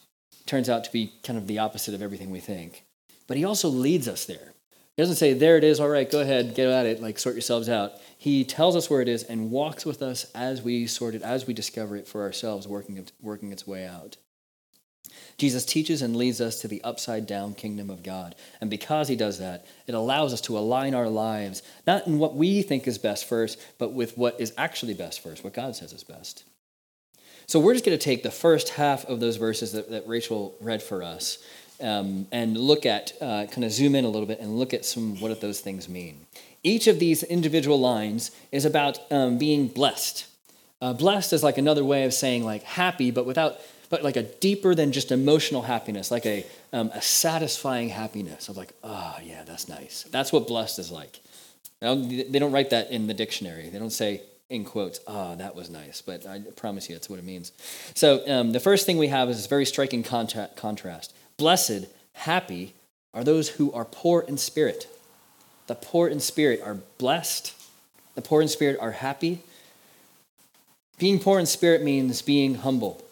turns 0.47 0.69
out 0.69 0.83
to 0.83 0.91
be 0.91 1.13
kind 1.23 1.39
of 1.39 1.47
the 1.47 1.61
opposite 1.61 1.95
of 1.95 2.03
everything 2.03 2.33
we 2.33 2.41
think, 2.41 2.83
but 3.29 3.37
he 3.37 3.45
also 3.45 3.69
leads 3.69 4.09
us 4.09 4.25
there. 4.25 4.53
He 4.97 5.03
doesn't 5.03 5.15
say, 5.15 5.33
there 5.33 5.57
it 5.57 5.63
is, 5.63 5.79
all 5.79 5.91
right, 5.91 6.11
go 6.11 6.23
ahead, 6.23 6.57
get 6.57 6.67
at 6.69 6.87
it, 6.87 7.01
like 7.01 7.21
sort 7.21 7.37
yourselves 7.37 7.69
out. 7.69 7.93
He 8.19 8.43
tells 8.43 8.75
us 8.75 8.91
where 8.91 9.01
it 9.01 9.09
is 9.09 9.23
and 9.23 9.53
walks 9.53 9.87
with 9.87 10.03
us 10.03 10.29
as 10.35 10.61
we 10.61 10.89
sort 10.89 11.15
it, 11.15 11.23
as 11.23 11.47
we 11.47 11.55
discover 11.55 11.97
it 11.97 12.09
for 12.09 12.23
ourselves, 12.23 12.67
working, 12.67 13.07
working 13.21 13.53
its 13.53 13.65
way 13.65 13.87
out. 13.87 14.17
Jesus 15.39 15.65
teaches 15.65 16.03
and 16.03 16.17
leads 16.17 16.41
us 16.41 16.61
to 16.61 16.69
the 16.69 16.83
upside 16.85 17.27
down 17.27 17.55
kingdom 17.55 17.91
of 17.91 18.03
God. 18.03 18.35
And 18.61 18.71
because 18.71 19.09
he 19.09 19.17
does 19.17 19.39
that, 19.39 19.67
it 19.87 19.95
allows 19.95 20.33
us 20.33 20.41
to 20.43 20.59
align 20.59 20.95
our 20.95 21.09
lives, 21.09 21.63
not 21.87 22.07
in 22.07 22.19
what 22.19 22.35
we 22.35 22.63
think 22.63 22.87
is 22.87 22.99
best 22.99 23.29
first, 23.29 23.61
but 23.79 23.93
with 23.93 24.17
what 24.17 24.41
is 24.41 24.53
actually 24.57 24.95
best 24.95 25.21
first, 25.21 25.45
what 25.45 25.55
God 25.55 25.77
says 25.77 25.93
is 25.93 26.05
best. 26.05 26.45
So 27.47 27.59
we're 27.59 27.75
just 27.75 27.85
going 27.85 27.99
to 27.99 28.05
take 28.05 28.23
the 28.23 28.31
first 28.31 28.71
half 28.71 29.05
of 29.07 29.21
those 29.21 29.37
verses 29.37 29.73
that, 29.73 29.91
that 29.91 30.07
Rachel 30.07 30.55
read 30.61 30.83
for 30.83 31.03
us 31.03 31.39
um, 31.81 32.27
and 32.31 32.57
look 32.57 32.87
at, 32.87 33.13
uh, 33.21 33.47
kind 33.51 33.65
of 33.65 33.73
zoom 33.73 33.95
in 33.95 34.05
a 34.05 34.09
little 34.09 34.27
bit 34.27 34.41
and 34.41 34.59
look 34.59 34.73
at 34.73 34.85
some 34.85 35.21
what 35.21 35.39
those 35.41 35.61
things 35.61 35.89
mean. 35.89 36.27
Each 36.63 36.87
of 36.87 36.99
these 36.99 37.23
individual 37.25 37.79
lines 37.81 38.31
is 38.53 38.65
about 38.65 39.01
um, 39.11 39.37
being 39.39 39.67
blessed. 39.67 40.27
Uh, 40.81 40.93
blessed 40.93 41.33
is 41.33 41.43
like 41.43 41.59
another 41.59 41.85
way 41.85 42.05
of 42.05 42.15
saying 42.15 42.45
like 42.45 42.63
happy, 42.63 43.11
but 43.11 43.27
without 43.27 43.59
but 43.93 44.03
like 44.03 44.17
a 44.17 44.23
deeper 44.23 44.75
than 44.75 44.91
just 44.91 45.13
emotional 45.13 45.61
happiness, 45.61 46.11
like 46.11 46.25
a, 46.25 46.47
um, 46.73 46.91
a 46.95 47.03
satisfying 47.03 47.91
happiness 47.91 48.49
of 48.49 48.57
like, 48.57 48.73
oh, 48.83 49.19
yeah, 49.23 49.45
that's 49.45 49.69
nice. 49.69 50.05
That's 50.11 50.33
what 50.33 50.49
blessed 50.49 50.79
is 50.79 50.91
like. 50.91 51.21
Now, 51.83 51.95
they 51.97 52.39
don't 52.39 52.53
write 52.53 52.71
that 52.71 52.91
in 52.91 53.07
the 53.07 53.13
dictionary. 53.13 53.69
They 53.69 53.79
don't 53.79 53.91
say, 53.91 54.23
in 54.49 54.65
quotes, 54.65 55.01
ah, 55.07 55.33
oh, 55.33 55.37
that 55.37 55.55
was 55.55 55.69
nice, 55.69 56.01
but 56.01 56.25
I 56.27 56.41
promise 56.57 56.89
you 56.89 56.95
that's 56.95 57.11
what 57.11 57.19
it 57.19 57.25
means. 57.27 57.53
So 57.93 58.27
um, 58.27 58.53
the 58.53 58.61
first 58.61 58.87
thing 58.87 58.97
we 58.97 59.09
have 59.09 59.29
is 59.29 59.37
this 59.37 59.47
very 59.47 59.67
striking 59.67 60.03
contra- 60.03 60.49
contrast. 60.57 61.13
Blessed, 61.37 61.85
happy 62.15 62.73
are 63.13 63.23
those 63.23 63.51
who 63.51 63.71
are 63.73 63.85
poor 63.85 64.23
in 64.23 64.39
spirit. 64.39 64.89
The 65.67 65.75
poor 65.75 66.09
in 66.09 66.21
spirit 66.21 66.63
are 66.65 66.79
blessed. 66.97 67.55
The 68.15 68.23
poor 68.23 68.41
in 68.41 68.49
spirit 68.49 68.79
are 68.81 68.93
happy. 68.93 69.43
Being 70.99 71.19
poor 71.19 71.39
in 71.39 71.45
spirit 71.45 71.83
means 71.83 72.23
being 72.23 72.55
humble 72.55 73.05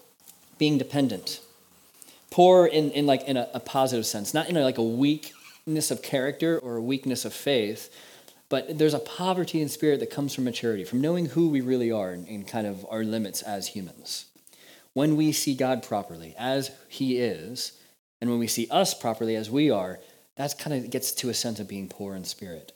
being 0.60 0.78
dependent. 0.78 1.40
Poor 2.30 2.66
in, 2.66 2.92
in 2.92 3.06
like 3.06 3.22
in 3.24 3.36
a, 3.36 3.48
a 3.54 3.58
positive 3.58 4.06
sense, 4.06 4.32
not 4.32 4.48
in 4.48 4.56
a, 4.56 4.62
like 4.62 4.78
a 4.78 4.82
weakness 4.82 5.90
of 5.90 6.02
character 6.02 6.58
or 6.58 6.76
a 6.76 6.82
weakness 6.82 7.24
of 7.24 7.32
faith, 7.32 7.92
but 8.50 8.78
there's 8.78 8.94
a 8.94 9.00
poverty 9.00 9.62
in 9.62 9.68
spirit 9.68 10.00
that 10.00 10.10
comes 10.10 10.34
from 10.34 10.44
maturity, 10.44 10.84
from 10.84 11.00
knowing 11.00 11.26
who 11.26 11.48
we 11.48 11.60
really 11.60 11.90
are 11.90 12.10
and, 12.10 12.28
and 12.28 12.46
kind 12.46 12.66
of 12.66 12.86
our 12.90 13.02
limits 13.02 13.42
as 13.42 13.68
humans. 13.68 14.26
When 14.92 15.16
we 15.16 15.32
see 15.32 15.54
God 15.54 15.82
properly 15.82 16.34
as 16.38 16.70
He 16.88 17.18
is, 17.18 17.72
and 18.20 18.28
when 18.28 18.38
we 18.38 18.46
see 18.46 18.68
us 18.70 18.92
properly 18.92 19.36
as 19.36 19.50
we 19.50 19.70
are, 19.70 19.98
that 20.36 20.58
kind 20.58 20.76
of 20.76 20.90
gets 20.90 21.12
to 21.12 21.30
a 21.30 21.34
sense 21.34 21.58
of 21.58 21.68
being 21.68 21.88
poor 21.88 22.14
in 22.14 22.24
spirit. 22.24 22.72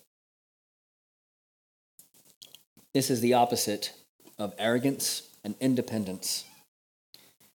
This 2.95 3.11
is 3.11 3.21
the 3.21 3.35
opposite 3.35 3.93
of 4.39 4.55
arrogance 4.59 5.29
and 5.43 5.55
independence. 5.61 6.45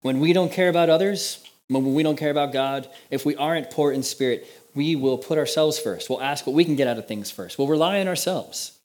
When 0.03 0.21
we 0.21 0.33
don't 0.33 0.53
care 0.53 0.69
about 0.69 0.91
others, 0.91 1.45
when 1.69 1.95
we 1.95 2.03
don't 2.03 2.19
care 2.19 2.31
about 2.31 2.53
God, 2.53 2.89
if 3.11 3.27
we 3.27 3.35
aren't 3.37 3.71
poor 3.71 3.93
in 3.93 4.03
spirit, 4.03 4.47
we 4.75 4.95
will 4.95 5.19
put 5.19 5.39
ourselves 5.39 5.79
first. 5.79 6.09
We'll 6.09 6.23
ask 6.23 6.47
what 6.47 6.55
we 6.55 6.65
can 6.65 6.77
get 6.77 6.87
out 6.87 6.99
of 6.99 7.09
things 7.09 7.31
first. 7.31 7.59
We'll 7.59 7.67
rely 7.67 8.01
on 8.01 8.09
ourselves. 8.09 8.79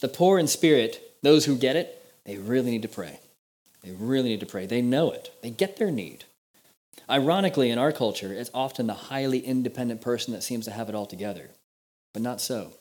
The 0.00 0.08
poor 0.08 0.38
in 0.38 0.46
spirit, 0.48 1.16
those 1.22 1.44
who 1.44 1.56
get 1.56 1.76
it, 1.76 2.02
they 2.24 2.38
really 2.38 2.70
need 2.70 2.82
to 2.82 2.88
pray. 2.88 3.20
They 3.82 3.92
really 3.92 4.30
need 4.30 4.40
to 4.40 4.46
pray. 4.46 4.66
They 4.66 4.82
know 4.82 5.12
it, 5.12 5.32
they 5.42 5.50
get 5.50 5.76
their 5.76 5.90
need. 5.90 6.24
Ironically, 7.10 7.70
in 7.70 7.78
our 7.78 7.92
culture, 7.92 8.32
it's 8.32 8.50
often 8.52 8.86
the 8.86 8.94
highly 8.94 9.38
independent 9.38 10.02
person 10.02 10.34
that 10.34 10.42
seems 10.42 10.66
to 10.66 10.70
have 10.72 10.88
it 10.88 10.94
all 10.94 11.06
together, 11.06 11.50
but 12.12 12.22
not 12.22 12.40
so. 12.40 12.72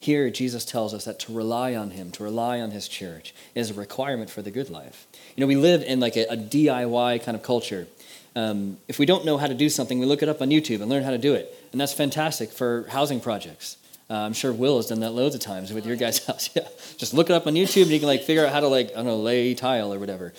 Here, 0.00 0.30
Jesus 0.30 0.64
tells 0.64 0.94
us 0.94 1.04
that 1.04 1.18
to 1.20 1.32
rely 1.32 1.74
on 1.74 1.90
Him, 1.90 2.10
to 2.12 2.24
rely 2.24 2.60
on 2.60 2.70
His 2.70 2.88
church, 2.88 3.34
is 3.54 3.70
a 3.70 3.74
requirement 3.74 4.30
for 4.30 4.40
the 4.40 4.50
good 4.50 4.70
life. 4.70 5.06
You 5.36 5.42
know, 5.42 5.46
we 5.46 5.56
live 5.56 5.82
in 5.82 6.00
like 6.00 6.16
a, 6.16 6.24
a 6.24 6.36
DIY 6.38 7.22
kind 7.22 7.36
of 7.36 7.42
culture. 7.42 7.86
Um, 8.34 8.78
if 8.88 8.98
we 8.98 9.04
don't 9.04 9.26
know 9.26 9.36
how 9.36 9.46
to 9.46 9.54
do 9.54 9.68
something, 9.68 9.98
we 9.98 10.06
look 10.06 10.22
it 10.22 10.28
up 10.30 10.40
on 10.40 10.48
YouTube 10.48 10.80
and 10.80 10.88
learn 10.88 11.02
how 11.02 11.10
to 11.10 11.18
do 11.18 11.34
it. 11.34 11.54
And 11.72 11.80
that's 11.80 11.92
fantastic 11.92 12.50
for 12.50 12.86
housing 12.88 13.20
projects. 13.20 13.76
Uh, 14.08 14.14
I'm 14.14 14.32
sure 14.32 14.54
Will 14.54 14.78
has 14.78 14.86
done 14.86 15.00
that 15.00 15.10
loads 15.10 15.34
of 15.34 15.42
times 15.42 15.70
with 15.70 15.84
your 15.84 15.96
guys' 15.96 16.24
house. 16.26 16.48
Yeah. 16.56 16.66
Just 16.96 17.12
look 17.12 17.28
it 17.28 17.34
up 17.34 17.46
on 17.46 17.52
YouTube 17.52 17.82
and 17.82 17.90
you 17.90 17.98
can 17.98 18.08
like 18.08 18.22
figure 18.22 18.46
out 18.46 18.54
how 18.54 18.60
to 18.60 18.68
like, 18.68 18.92
I 18.92 18.94
don't 18.94 19.04
know, 19.04 19.18
lay 19.18 19.54
tile 19.54 19.92
or 19.92 19.98
whatever. 19.98 20.32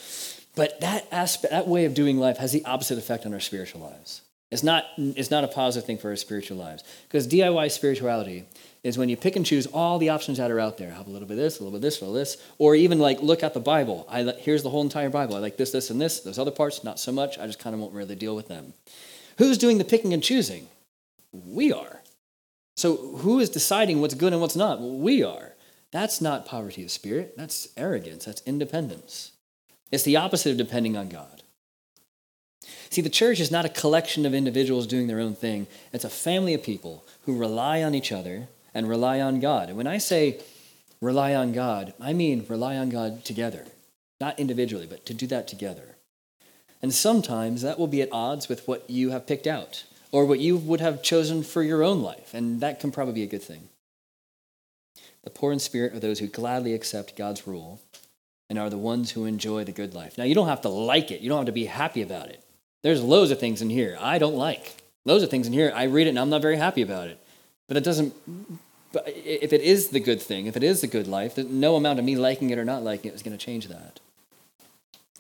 But 0.55 0.81
that 0.81 1.07
aspect, 1.11 1.51
that 1.51 1.67
way 1.67 1.85
of 1.85 1.93
doing 1.93 2.17
life 2.17 2.37
has 2.37 2.51
the 2.51 2.65
opposite 2.65 2.97
effect 2.97 3.27
on 3.27 3.33
our 3.33 3.39
spiritual 3.39 3.81
lives. 3.81 4.21
It's 4.49 4.63
not, 4.63 4.85
it's 4.97 5.31
not 5.31 5.43
a 5.45 5.47
positive 5.47 5.85
thing 5.85 5.99
for 5.99 6.09
our 6.09 6.15
spiritual 6.17 6.57
lives. 6.57 6.83
Because 7.07 7.27
DIY 7.27 7.71
spirituality 7.71 8.45
is 8.83 8.97
when 8.97 9.09
you 9.09 9.17
pick 9.17 9.35
and 9.35 9.45
choose 9.45 9.67
all 9.67 9.99
the 9.99 10.09
options 10.09 10.39
that 10.39 10.49
are 10.49 10.59
out 10.59 10.77
there. 10.77 10.91
Have 10.91 11.07
a 11.07 11.11
little 11.11 11.27
bit 11.27 11.35
of 11.35 11.43
this, 11.43 11.59
a 11.59 11.63
little 11.63 11.71
bit 11.71 11.77
of 11.77 11.81
this, 11.83 12.01
a 12.01 12.05
little 12.05 12.15
this, 12.15 12.37
or 12.57 12.75
even 12.75 12.99
like 12.99 13.21
look 13.21 13.43
at 13.43 13.53
the 13.53 13.59
Bible. 13.59 14.07
I 14.09 14.23
here's 14.39 14.63
the 14.63 14.69
whole 14.69 14.81
entire 14.81 15.09
Bible. 15.09 15.35
I 15.35 15.39
like 15.39 15.57
this, 15.57 15.71
this, 15.71 15.89
and 15.89 16.01
this. 16.01 16.21
Those 16.21 16.39
other 16.39 16.51
parts, 16.51 16.83
not 16.83 16.99
so 16.99 17.11
much. 17.11 17.37
I 17.37 17.45
just 17.45 17.59
kind 17.59 17.73
of 17.73 17.79
won't 17.79 17.93
really 17.93 18.15
deal 18.15 18.35
with 18.35 18.47
them. 18.47 18.73
Who's 19.37 19.57
doing 19.57 19.77
the 19.77 19.85
picking 19.85 20.13
and 20.13 20.23
choosing? 20.23 20.67
We 21.31 21.71
are. 21.71 22.01
So 22.75 22.95
who 23.17 23.39
is 23.39 23.49
deciding 23.49 24.01
what's 24.01 24.15
good 24.15 24.33
and 24.33 24.41
what's 24.41 24.55
not? 24.55 24.81
we 24.81 25.23
are. 25.23 25.53
That's 25.91 26.21
not 26.21 26.45
poverty 26.45 26.83
of 26.83 26.91
spirit. 26.91 27.35
That's 27.37 27.67
arrogance. 27.77 28.25
That's 28.25 28.41
independence. 28.45 29.33
It's 29.91 30.03
the 30.03 30.15
opposite 30.15 30.51
of 30.51 30.57
depending 30.57 30.95
on 30.95 31.09
God. 31.09 31.43
See, 32.89 33.01
the 33.01 33.09
church 33.09 33.39
is 33.39 33.51
not 33.51 33.65
a 33.65 33.69
collection 33.69 34.25
of 34.25 34.33
individuals 34.33 34.87
doing 34.87 35.07
their 35.07 35.19
own 35.19 35.35
thing, 35.35 35.67
it's 35.93 36.05
a 36.05 36.09
family 36.09 36.53
of 36.53 36.63
people 36.63 37.05
who 37.23 37.37
rely 37.37 37.83
on 37.83 37.93
each 37.93 38.11
other 38.11 38.47
and 38.73 38.87
rely 38.87 39.19
on 39.19 39.39
God. 39.39 39.69
And 39.69 39.77
when 39.77 39.87
I 39.87 39.97
say 39.97 40.39
rely 41.01 41.33
on 41.33 41.51
God, 41.51 41.93
I 41.99 42.13
mean 42.13 42.45
rely 42.47 42.77
on 42.77 42.89
God 42.89 43.25
together, 43.25 43.65
not 44.19 44.39
individually, 44.39 44.87
but 44.89 45.05
to 45.05 45.13
do 45.13 45.27
that 45.27 45.47
together. 45.47 45.95
And 46.81 46.93
sometimes 46.93 47.61
that 47.61 47.77
will 47.77 47.87
be 47.87 48.01
at 48.01 48.09
odds 48.11 48.49
with 48.49 48.67
what 48.67 48.89
you 48.89 49.11
have 49.11 49.27
picked 49.27 49.47
out 49.47 49.83
or 50.11 50.25
what 50.25 50.39
you 50.39 50.57
would 50.57 50.81
have 50.81 51.03
chosen 51.03 51.43
for 51.43 51.63
your 51.63 51.83
own 51.83 52.01
life, 52.01 52.33
and 52.33 52.59
that 52.59 52.79
can 52.79 52.91
probably 52.91 53.13
be 53.13 53.23
a 53.23 53.27
good 53.27 53.43
thing. 53.43 53.69
The 55.23 55.29
poor 55.29 55.53
in 55.53 55.59
spirit 55.59 55.93
are 55.93 55.99
those 55.99 56.19
who 56.19 56.27
gladly 56.27 56.73
accept 56.73 57.15
God's 57.15 57.47
rule 57.47 57.79
and 58.49 58.59
are 58.59 58.69
the 58.69 58.77
ones 58.77 59.11
who 59.11 59.25
enjoy 59.25 59.63
the 59.63 59.71
good 59.71 59.93
life. 59.93 60.17
Now, 60.17 60.25
you 60.25 60.35
don't 60.35 60.47
have 60.47 60.61
to 60.61 60.69
like 60.69 61.11
it, 61.11 61.21
you 61.21 61.29
don't 61.29 61.37
have 61.37 61.45
to 61.45 61.51
be 61.51 61.65
happy 61.65 62.01
about 62.01 62.29
it. 62.29 62.43
There's 62.83 63.03
loads 63.03 63.31
of 63.31 63.39
things 63.39 63.61
in 63.61 63.69
here 63.69 63.97
I 63.99 64.17
don't 64.17 64.35
like. 64.35 64.83
Loads 65.05 65.23
of 65.23 65.29
things 65.29 65.47
in 65.47 65.53
here 65.53 65.71
I 65.73 65.83
read 65.83 66.07
it 66.07 66.11
and 66.11 66.19
I'm 66.19 66.29
not 66.29 66.41
very 66.41 66.57
happy 66.57 66.81
about 66.81 67.07
it. 67.07 67.23
But 67.71 67.77
it 67.77 67.85
doesn't. 67.85 68.13
But 68.91 69.05
if 69.07 69.53
it 69.53 69.61
is 69.61 69.91
the 69.91 70.01
good 70.01 70.21
thing, 70.21 70.45
if 70.45 70.57
it 70.57 70.63
is 70.63 70.81
the 70.81 70.87
good 70.87 71.07
life, 71.07 71.37
no 71.37 71.77
amount 71.77 71.99
of 71.99 72.03
me 72.03 72.17
liking 72.17 72.49
it 72.49 72.59
or 72.59 72.65
not 72.65 72.83
liking 72.83 73.09
it 73.09 73.13
is 73.13 73.23
going 73.23 73.37
to 73.37 73.41
change 73.41 73.69
that. 73.69 74.01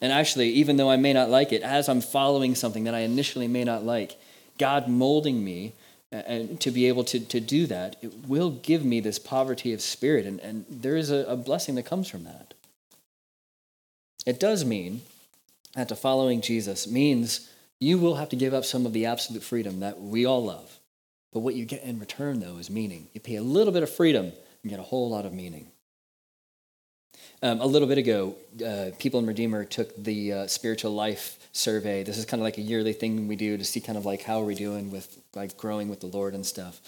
And 0.01 0.11
actually, 0.11 0.49
even 0.49 0.75
though 0.75 0.91
I 0.91 0.97
may 0.97 1.13
not 1.13 1.29
like 1.29 1.53
it, 1.53 1.61
as 1.61 1.87
I'm 1.87 2.01
following 2.01 2.53
something 2.55 2.83
that 2.83 2.93
I 2.93 2.99
initially 2.99 3.47
may 3.47 3.63
not 3.63 3.85
like, 3.85 4.19
God 4.57 4.89
molding 4.89 5.45
me 5.45 5.71
and 6.11 6.59
to 6.59 6.71
be 6.71 6.89
able 6.89 7.05
to, 7.05 7.21
to 7.21 7.39
do 7.39 7.67
that, 7.67 7.95
it 8.01 8.27
will 8.27 8.49
give 8.51 8.83
me 8.83 8.99
this 8.99 9.17
poverty 9.17 9.71
of 9.71 9.79
spirit. 9.79 10.25
And, 10.25 10.41
and 10.41 10.65
there 10.69 10.97
is 10.97 11.09
a, 11.09 11.23
a 11.29 11.37
blessing 11.37 11.75
that 11.75 11.85
comes 11.85 12.09
from 12.09 12.25
that. 12.25 12.53
It 14.25 14.41
does 14.41 14.65
mean 14.65 15.03
that 15.73 15.87
to 15.87 15.95
following 15.95 16.41
Jesus 16.41 16.85
means 16.85 17.49
you 17.79 17.97
will 17.97 18.15
have 18.15 18.27
to 18.27 18.35
give 18.35 18.53
up 18.53 18.65
some 18.65 18.85
of 18.85 18.91
the 18.91 19.05
absolute 19.05 19.41
freedom 19.41 19.79
that 19.79 20.01
we 20.01 20.25
all 20.25 20.43
love. 20.43 20.79
But 21.33 21.39
what 21.39 21.55
you 21.55 21.65
get 21.65 21.83
in 21.83 21.99
return, 21.99 22.39
though, 22.39 22.57
is 22.57 22.69
meaning. 22.69 23.07
You 23.13 23.21
pay 23.21 23.35
a 23.35 23.41
little 23.41 23.71
bit 23.71 23.83
of 23.83 23.89
freedom 23.89 24.31
and 24.63 24.69
get 24.69 24.79
a 24.79 24.83
whole 24.83 25.09
lot 25.09 25.25
of 25.25 25.33
meaning. 25.33 25.71
Um, 27.43 27.59
a 27.59 27.65
little 27.65 27.87
bit 27.87 27.97
ago, 27.97 28.35
uh, 28.65 28.91
People 28.99 29.19
in 29.19 29.25
Redeemer 29.25 29.65
took 29.65 29.95
the 29.95 30.33
uh, 30.33 30.47
spiritual 30.47 30.91
life 30.91 31.39
survey. 31.53 32.03
This 32.03 32.17
is 32.17 32.25
kind 32.25 32.39
of 32.39 32.43
like 32.43 32.57
a 32.57 32.61
yearly 32.61 32.93
thing 32.93 33.27
we 33.27 33.35
do 33.35 33.57
to 33.57 33.65
see 33.65 33.79
kind 33.79 33.97
of 33.97 34.05
like 34.05 34.21
how 34.21 34.41
are 34.41 34.45
we 34.45 34.55
doing 34.55 34.91
with 34.91 35.17
like 35.35 35.57
growing 35.57 35.89
with 35.89 36.01
the 36.01 36.07
Lord 36.07 36.35
and 36.35 36.45
stuff. 36.45 36.79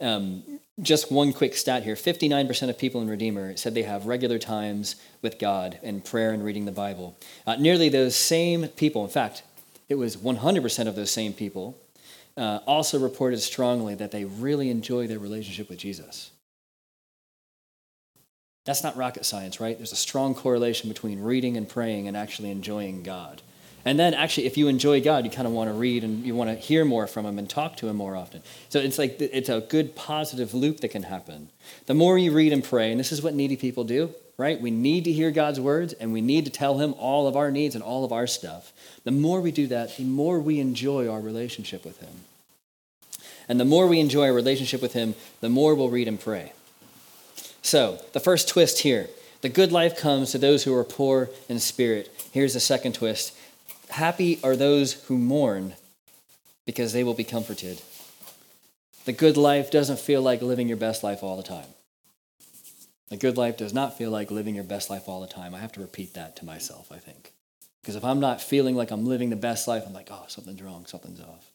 Um, 0.00 0.42
just 0.80 1.10
one 1.10 1.32
quick 1.32 1.54
stat 1.54 1.82
here 1.82 1.94
59% 1.94 2.68
of 2.68 2.78
people 2.78 3.00
in 3.00 3.08
Redeemer 3.08 3.56
said 3.56 3.74
they 3.74 3.82
have 3.82 4.06
regular 4.06 4.38
times 4.38 4.96
with 5.22 5.38
God 5.38 5.78
in 5.82 6.02
prayer 6.02 6.32
and 6.32 6.44
reading 6.44 6.66
the 6.66 6.72
Bible. 6.72 7.16
Uh, 7.46 7.56
nearly 7.56 7.88
those 7.88 8.14
same 8.14 8.68
people, 8.68 9.02
in 9.04 9.10
fact, 9.10 9.42
it 9.88 9.94
was 9.94 10.16
100% 10.16 10.86
of 10.86 10.96
those 10.96 11.10
same 11.10 11.32
people, 11.32 11.78
uh, 12.36 12.60
also 12.66 12.98
reported 12.98 13.40
strongly 13.40 13.94
that 13.94 14.10
they 14.10 14.24
really 14.24 14.70
enjoy 14.70 15.06
their 15.06 15.18
relationship 15.18 15.68
with 15.68 15.78
Jesus. 15.78 16.30
That's 18.64 18.82
not 18.82 18.96
rocket 18.96 19.24
science, 19.24 19.60
right? 19.60 19.76
There's 19.76 19.92
a 19.92 19.96
strong 19.96 20.34
correlation 20.34 20.88
between 20.88 21.20
reading 21.20 21.56
and 21.56 21.68
praying 21.68 22.08
and 22.08 22.16
actually 22.16 22.50
enjoying 22.50 23.02
God. 23.02 23.40
And 23.86 24.00
then, 24.00 24.14
actually, 24.14 24.46
if 24.46 24.56
you 24.56 24.66
enjoy 24.66 25.00
God, 25.00 25.24
you 25.24 25.30
kind 25.30 25.46
of 25.46 25.52
want 25.52 25.70
to 25.70 25.74
read 25.74 26.02
and 26.02 26.26
you 26.26 26.34
want 26.34 26.50
to 26.50 26.56
hear 26.56 26.84
more 26.84 27.06
from 27.06 27.24
Him 27.24 27.38
and 27.38 27.48
talk 27.48 27.76
to 27.76 27.88
Him 27.88 27.94
more 27.94 28.16
often. 28.16 28.42
So 28.68 28.80
it's 28.80 28.98
like 28.98 29.20
it's 29.20 29.48
a 29.48 29.60
good 29.60 29.94
positive 29.94 30.52
loop 30.54 30.80
that 30.80 30.88
can 30.88 31.04
happen. 31.04 31.50
The 31.86 31.94
more 31.94 32.18
you 32.18 32.32
read 32.32 32.52
and 32.52 32.64
pray, 32.64 32.90
and 32.90 32.98
this 32.98 33.12
is 33.12 33.22
what 33.22 33.32
needy 33.32 33.56
people 33.56 33.84
do, 33.84 34.12
right? 34.36 34.60
We 34.60 34.72
need 34.72 35.04
to 35.04 35.12
hear 35.12 35.30
God's 35.30 35.60
words 35.60 35.92
and 35.92 36.12
we 36.12 36.20
need 36.20 36.46
to 36.46 36.50
tell 36.50 36.78
Him 36.78 36.94
all 36.98 37.28
of 37.28 37.36
our 37.36 37.52
needs 37.52 37.76
and 37.76 37.84
all 37.84 38.04
of 38.04 38.12
our 38.12 38.26
stuff. 38.26 38.72
The 39.04 39.12
more 39.12 39.40
we 39.40 39.52
do 39.52 39.68
that, 39.68 39.96
the 39.96 40.04
more 40.04 40.40
we 40.40 40.58
enjoy 40.58 41.08
our 41.08 41.20
relationship 41.20 41.84
with 41.84 42.00
Him. 42.00 42.24
And 43.48 43.60
the 43.60 43.64
more 43.64 43.86
we 43.86 44.00
enjoy 44.00 44.26
our 44.26 44.32
relationship 44.32 44.82
with 44.82 44.94
Him, 44.94 45.14
the 45.40 45.48
more 45.48 45.76
we'll 45.76 45.90
read 45.90 46.08
and 46.08 46.18
pray. 46.18 46.52
So, 47.62 48.00
the 48.12 48.20
first 48.20 48.48
twist 48.48 48.80
here 48.80 49.08
the 49.42 49.48
good 49.48 49.70
life 49.70 49.96
comes 49.96 50.32
to 50.32 50.38
those 50.38 50.64
who 50.64 50.74
are 50.74 50.82
poor 50.82 51.30
in 51.48 51.60
spirit. 51.60 52.10
Here's 52.32 52.54
the 52.54 52.58
second 52.58 52.94
twist 52.94 53.35
Happy 53.90 54.38
are 54.42 54.56
those 54.56 54.94
who 55.04 55.16
mourn 55.16 55.74
because 56.66 56.92
they 56.92 57.04
will 57.04 57.14
be 57.14 57.24
comforted. 57.24 57.80
The 59.04 59.12
good 59.12 59.36
life 59.36 59.70
doesn't 59.70 60.00
feel 60.00 60.20
like 60.20 60.42
living 60.42 60.68
your 60.68 60.76
best 60.76 61.04
life 61.04 61.22
all 61.22 61.36
the 61.36 61.42
time. 61.42 61.68
The 63.08 63.16
good 63.16 63.36
life 63.36 63.56
does 63.56 63.72
not 63.72 63.96
feel 63.96 64.10
like 64.10 64.32
living 64.32 64.56
your 64.56 64.64
best 64.64 64.90
life 64.90 65.08
all 65.08 65.20
the 65.20 65.28
time. 65.28 65.54
I 65.54 65.60
have 65.60 65.72
to 65.72 65.80
repeat 65.80 66.14
that 66.14 66.34
to 66.36 66.44
myself, 66.44 66.90
I 66.90 66.98
think. 66.98 67.32
Because 67.80 67.94
if 67.94 68.04
I'm 68.04 68.18
not 68.18 68.40
feeling 68.40 68.74
like 68.74 68.90
I'm 68.90 69.06
living 69.06 69.30
the 69.30 69.36
best 69.36 69.68
life, 69.68 69.84
I'm 69.86 69.92
like, 69.92 70.08
oh, 70.10 70.24
something's 70.26 70.60
wrong, 70.60 70.86
something's 70.86 71.20
off. 71.20 71.52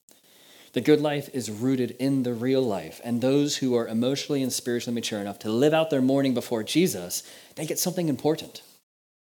The 0.72 0.80
good 0.80 1.02
life 1.02 1.30
is 1.34 1.52
rooted 1.52 1.92
in 2.00 2.24
the 2.24 2.34
real 2.34 2.62
life, 2.62 3.02
and 3.04 3.20
those 3.20 3.58
who 3.58 3.76
are 3.76 3.90
emotionally 3.90 4.42
and 4.42 4.54
spiritually 4.54 4.96
mature 4.96 5.20
enough 5.20 5.40
to 5.40 5.52
live 5.52 5.74
out 5.74 5.90
their 5.90 6.02
mourning 6.02 6.34
before 6.34 6.64
Jesus, 6.64 7.24
they 7.56 7.66
get 7.66 7.80
something 7.80 8.08
important. 8.08 8.62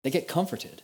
They 0.02 0.10
get 0.10 0.28
comforted. 0.28 0.82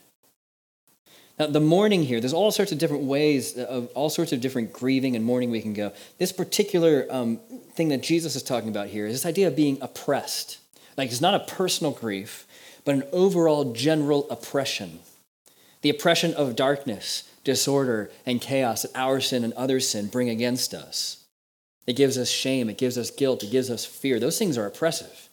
Now, 1.38 1.48
the 1.48 1.60
mourning 1.60 2.02
here, 2.02 2.18
there's 2.18 2.32
all 2.32 2.50
sorts 2.50 2.72
of 2.72 2.78
different 2.78 3.04
ways, 3.04 3.58
of 3.58 3.88
all 3.94 4.08
sorts 4.08 4.32
of 4.32 4.40
different 4.40 4.72
grieving 4.72 5.16
and 5.16 5.24
mourning 5.24 5.50
we 5.50 5.60
can 5.60 5.74
go. 5.74 5.92
This 6.18 6.32
particular 6.32 7.06
um, 7.10 7.38
thing 7.74 7.88
that 7.90 8.02
Jesus 8.02 8.36
is 8.36 8.42
talking 8.42 8.70
about 8.70 8.88
here 8.88 9.06
is 9.06 9.12
this 9.14 9.26
idea 9.26 9.48
of 9.48 9.56
being 9.56 9.78
oppressed. 9.82 10.58
Like 10.96 11.10
it's 11.10 11.20
not 11.20 11.34
a 11.34 11.44
personal 11.54 11.92
grief, 11.92 12.46
but 12.84 12.94
an 12.94 13.04
overall 13.12 13.72
general 13.72 14.26
oppression. 14.30 15.00
The 15.82 15.90
oppression 15.90 16.32
of 16.34 16.56
darkness, 16.56 17.30
disorder, 17.44 18.10
and 18.24 18.40
chaos 18.40 18.82
that 18.82 18.92
our 18.94 19.20
sin 19.20 19.44
and 19.44 19.52
other 19.52 19.78
sin 19.78 20.06
bring 20.06 20.30
against 20.30 20.72
us. 20.72 21.24
It 21.86 21.96
gives 21.96 22.16
us 22.16 22.30
shame, 22.30 22.70
it 22.70 22.78
gives 22.78 22.96
us 22.96 23.10
guilt, 23.10 23.44
it 23.44 23.50
gives 23.50 23.70
us 23.70 23.84
fear. 23.84 24.18
Those 24.18 24.38
things 24.38 24.56
are 24.56 24.66
oppressive 24.66 25.25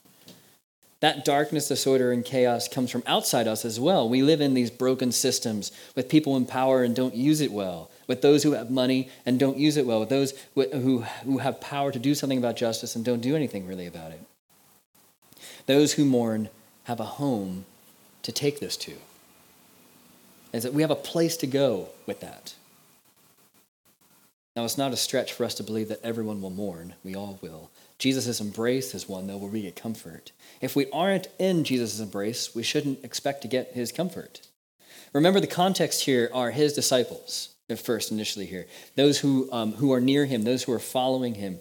that 1.04 1.26
darkness, 1.26 1.68
disorder, 1.68 2.14
and 2.14 2.24
chaos 2.24 2.70
comes 2.70 2.90
from 2.90 3.04
outside 3.06 3.46
us 3.46 3.66
as 3.66 3.78
well. 3.78 4.08
We 4.08 4.22
live 4.22 4.40
in 4.40 4.54
these 4.54 4.72
broken 4.72 5.12
systems 5.12 5.70
with 5.98 6.08
people 6.08 6.38
in 6.38 6.46
power 6.46 6.82
and 6.82 6.96
don't 6.96 7.14
use 7.14 7.42
it 7.42 7.52
well, 7.52 7.92
with 8.08 8.22
those 8.22 8.44
who 8.44 8.54
have 8.54 8.72
money 8.72 9.10
and 9.26 9.38
don't 9.38 9.58
use 9.58 9.76
it 9.76 9.86
well, 9.86 10.00
with 10.00 10.08
those 10.08 10.34
who, 10.56 11.02
who 11.26 11.40
have 11.40 11.60
power 11.60 11.92
to 11.92 12.00
do 12.00 12.16
something 12.16 12.38
about 12.38 12.56
justice 12.56 12.96
and 12.96 13.04
don't 13.04 13.20
do 13.20 13.36
anything 13.36 13.68
really 13.68 13.86
about 13.86 14.14
it. 14.14 14.22
Those 15.66 15.92
who 15.92 16.06
mourn 16.06 16.48
have 16.86 17.02
a 17.02 17.04
home 17.20 17.66
to 18.22 18.32
take 18.32 18.62
this 18.62 18.78
to. 18.78 18.94
Is 20.54 20.64
that 20.64 20.74
we 20.74 20.84
have 20.84 20.92
a 20.92 20.96
place 20.96 21.36
to 21.36 21.48
go 21.48 21.90
with 22.06 22.22
that. 22.22 22.54
Now, 24.56 24.66
it's 24.66 24.78
not 24.78 24.94
a 24.94 24.98
stretch 24.98 25.34
for 25.34 25.46
us 25.46 25.56
to 25.56 25.64
believe 25.64 25.88
that 25.88 26.04
everyone 26.04 26.42
will 26.42 26.52
mourn. 26.52 26.94
We 27.04 27.16
all 27.16 27.40
will. 27.42 27.72
Jesus' 27.98 28.40
embrace 28.40 28.94
is 28.94 29.10
one, 29.10 29.26
though, 29.26 29.38
where 29.38 29.50
we 29.50 29.64
get 29.64 29.76
comfort. 29.76 30.32
If 30.62 30.76
we 30.76 30.90
aren't 30.92 31.28
in 31.40 31.64
Jesus' 31.64 32.00
embrace, 32.00 32.54
we 32.54 32.62
shouldn't 32.62 33.04
expect 33.04 33.42
to 33.42 33.48
get 33.48 33.72
his 33.74 33.92
comfort. 33.92 34.42
Remember, 35.12 35.40
the 35.40 35.48
context 35.48 36.06
here 36.06 36.30
are 36.34 36.52
his 36.52 36.74
disciples, 36.74 37.50
at 37.68 37.80
first, 37.80 38.12
initially 38.12 38.46
here, 38.46 38.68
those 38.96 39.20
who, 39.20 39.52
um, 39.52 39.74
who 39.74 39.92
are 39.92 40.02
near 40.02 40.26
him, 40.26 40.44
those 40.44 40.64
who 40.64 40.72
are 40.72 40.80
following 40.80 41.36
him. 41.36 41.60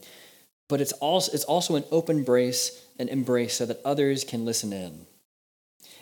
But 0.69 0.81
it's 0.83 0.93
also, 0.93 1.33
it's 1.33 1.45
also 1.45 1.77
an 1.77 1.85
open 1.91 2.19
embrace, 2.19 2.85
an 2.99 3.09
embrace 3.09 3.55
so 3.55 3.67
that 3.67 3.81
others 3.85 4.25
can 4.25 4.45
listen 4.45 4.73
in. 4.73 5.07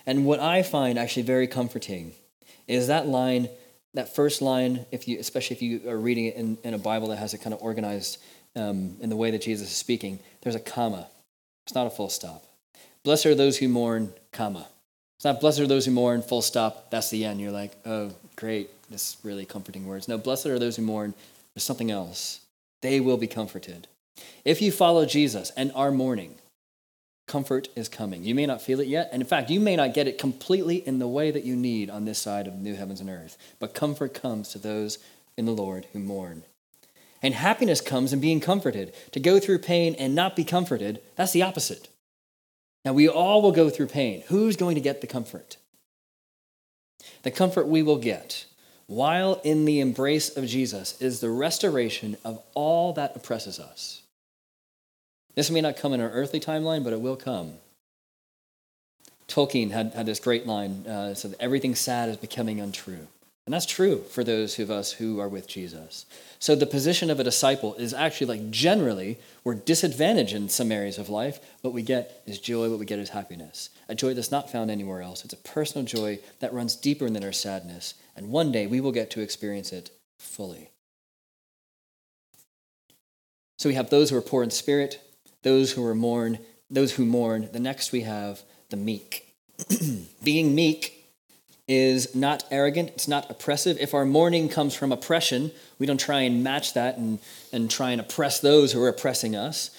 And 0.07 0.25
what 0.25 0.41
I 0.41 0.63
find 0.63 0.99
actually 0.99 1.23
very 1.23 1.47
comforting 1.47 2.15
is 2.67 2.87
that 2.87 3.07
line, 3.07 3.49
that 3.95 4.15
first 4.15 4.41
line, 4.41 4.87
if 4.91 5.09
you, 5.09 5.19
especially 5.19 5.57
if 5.57 5.63
you 5.63 5.91
are 5.91 5.99
reading 5.99 6.27
it 6.27 6.37
in, 6.37 6.59
in 6.63 6.75
a 6.75 6.79
Bible 6.79 7.09
that 7.09 7.17
has 7.17 7.35
it 7.35 7.39
kind 7.39 7.55
of 7.55 7.63
organized 7.63 8.19
um, 8.57 8.97
in 9.01 9.09
the 9.09 9.17
way 9.17 9.31
that 9.31 9.43
Jesus 9.43 9.71
is 9.71 9.77
speaking, 9.77 10.19
there's 10.43 10.55
a 10.55 10.61
comma. 10.61 11.09
It's 11.67 11.75
not 11.75 11.87
a 11.87 11.91
full 11.91 12.09
stop. 12.09 12.45
Blessed 13.03 13.27
are 13.27 13.35
those 13.35 13.59
who 13.59 13.69
mourn, 13.69 14.13
comma. 14.33 14.69
It's 15.17 15.25
not 15.25 15.41
blessed 15.41 15.61
are 15.61 15.67
those 15.67 15.87
who 15.87 15.93
mourn, 15.93 16.23
full 16.23 16.43
stop. 16.43 16.91
That's 16.91 17.11
the 17.11 17.25
end. 17.25 17.41
You're 17.41 17.51
like, 17.51 17.73
oh, 17.85 18.13
great. 18.37 18.71
This 18.91 19.17
really 19.23 19.45
comforting 19.45 19.87
words. 19.87 20.09
No, 20.09 20.19
blessed 20.19 20.47
are 20.47 20.59
those 20.59 20.77
who 20.77 20.83
mourn. 20.83 21.15
There's 21.55 21.65
something 21.65 21.91
else. 21.91 22.41
They 22.83 23.01
will 23.01 23.17
be 23.17 23.27
comforted. 23.27 23.87
If 24.45 24.63
you 24.63 24.73
follow 24.73 25.05
Jesus 25.07 25.51
and 25.57 25.73
are 25.75 25.91
mourning, 25.91 26.37
comfort 27.31 27.69
is 27.77 27.89
coming. 27.89 28.25
You 28.25 28.35
may 28.35 28.45
not 28.45 28.61
feel 28.61 28.81
it 28.81 28.89
yet. 28.89 29.09
And 29.13 29.23
in 29.23 29.29
fact, 29.29 29.51
you 29.51 29.61
may 29.61 29.77
not 29.77 29.95
get 29.95 30.09
it 30.09 30.19
completely 30.19 30.77
in 30.77 30.99
the 30.99 31.07
way 31.07 31.31
that 31.31 31.45
you 31.45 31.55
need 31.55 31.89
on 31.89 32.05
this 32.05 32.19
side 32.19 32.49
of 32.49 32.57
new 32.57 32.75
heavens 32.75 33.01
and 33.01 33.09
earth. 33.09 33.39
But 33.61 33.73
comfort 33.73 34.13
comes 34.15 34.49
to 34.49 34.59
those 34.59 34.99
in 35.37 35.47
the 35.47 35.53
Lord 35.53 35.87
who 35.93 36.01
mourn. 36.01 36.43
And 37.23 37.35
happiness 37.35 37.81
comes 37.81 38.13
in 38.13 38.21
being 38.21 38.41
comforted. 38.41 38.93
To 39.13 39.21
go 39.21 39.39
through 39.39 39.61
pain 39.61 39.95
and 39.95 40.15
not 40.15 40.35
be 40.35 40.45
comforted, 40.45 41.01
that's 41.15 41.33
the 41.33 41.43
opposite. 41.43 41.89
Now, 42.85 42.95
we 42.95 43.09
all 43.09 43.41
will 43.43 43.53
go 43.53 43.71
through 43.71 43.87
pain. 43.87 44.25
Who's 44.27 44.57
going 44.57 44.75
to 44.75 44.81
get 44.81 45.01
the 45.01 45.07
comfort? 45.07 45.57
The 47.23 47.31
comfort 47.31 47.69
we 47.69 47.83
will 47.83 47.99
get 47.99 48.47
while 48.87 49.41
in 49.45 49.67
the 49.67 49.79
embrace 49.79 50.37
of 50.37 50.47
Jesus 50.47 51.01
is 51.01 51.21
the 51.21 51.31
restoration 51.31 52.17
of 52.25 52.43
all 52.55 52.93
that 52.95 53.15
oppresses 53.15 53.61
us. 53.61 54.03
This 55.35 55.51
may 55.51 55.61
not 55.61 55.77
come 55.77 55.93
in 55.93 56.01
our 56.01 56.11
earthly 56.11 56.41
timeline, 56.41 56.85
but 56.85 56.93
it 56.93 57.01
will 57.01 57.17
come. 57.17 57.55
Tolkien 59.29 59.71
had, 59.71 59.93
had 59.95 60.07
this 60.07 60.21
great 60.21 60.47
line 60.47 60.87
uh, 60.87 61.15
said, 61.15 61.35
Everything 61.39 61.75
sad 61.75 62.09
is 62.09 62.17
becoming 62.17 62.61
untrue. 62.61 63.07
And 63.47 63.55
that's 63.55 63.67
true 63.67 64.03
for 64.03 64.23
those 64.23 64.59
of 64.59 64.71
us 64.71 64.93
who 64.93 65.19
are 65.19 65.29
with 65.29 65.49
Jesus. 65.49 66.07
So 66.39 66.55
the 66.55 66.67
position 66.67 67.11
of 67.11 67.19
a 67.19 67.25
disciple 67.25 67.75
is 67.75 67.93
actually 67.93 68.39
like 68.39 68.51
generally 68.51 69.19
we're 69.43 69.55
disadvantaged 69.55 70.35
in 70.35 70.49
some 70.49 70.71
areas 70.71 70.99
of 70.99 71.09
life. 71.09 71.41
What 71.63 71.73
we 71.73 71.83
get 71.83 72.23
is 72.27 72.39
joy, 72.39 72.71
what 72.71 72.79
we 72.79 72.87
get 72.87 72.99
is 72.99 73.09
happiness. 73.09 73.71
A 73.89 73.95
joy 73.95 74.15
that's 74.15 74.31
not 74.31 74.53
found 74.53 74.71
anywhere 74.71 75.03
else. 75.03 75.25
It's 75.25 75.35
a 75.35 75.39
personal 75.39 75.85
joy 75.85 76.21
that 76.39 76.53
runs 76.53 76.77
deeper 76.77 77.11
than 77.11 77.25
our 77.25 77.33
sadness. 77.33 77.95
And 78.15 78.31
one 78.31 78.53
day 78.53 78.67
we 78.67 78.81
will 78.81 78.93
get 78.93 79.11
to 79.13 79.21
experience 79.21 79.73
it 79.73 79.91
fully. 80.19 80.71
So 83.59 83.69
we 83.69 83.75
have 83.75 83.91
those 83.91 84.11
who 84.11 84.17
are 84.17 84.23
poor 84.23 84.43
in 84.43 84.51
spirit, 84.51 85.03
those 85.43 85.73
who 85.73 85.85
are 85.85 85.95
mourn, 85.95 86.39
those 86.71 86.93
who 86.93 87.05
mourn. 87.05 87.49
The 87.53 87.61
next 87.61 87.93
we 87.93 88.03
have 88.03 88.43
the 88.71 88.77
meek. 88.77 89.35
Being 90.23 90.55
meek 90.55 90.97
is 91.69 92.15
not 92.17 92.43
arrogant, 92.51 92.91
it's 92.91 93.07
not 93.07 93.31
oppressive. 93.31 93.79
If 93.79 93.95
our 93.95 94.05
mourning 94.05 94.49
comes 94.49 94.75
from 94.75 94.91
oppression, 94.91 95.53
we 95.79 95.87
don't 95.87 96.01
try 96.01 96.23
and 96.23 96.43
match 96.43 96.75
that 96.75 96.97
and, 96.99 97.21
and 97.53 97.71
try 97.71 97.93
and 97.93 98.01
oppress 98.01 98.41
those 98.41 98.73
who 98.73 98.83
are 98.83 98.89
oppressing 98.89 99.37
us. 99.37 99.71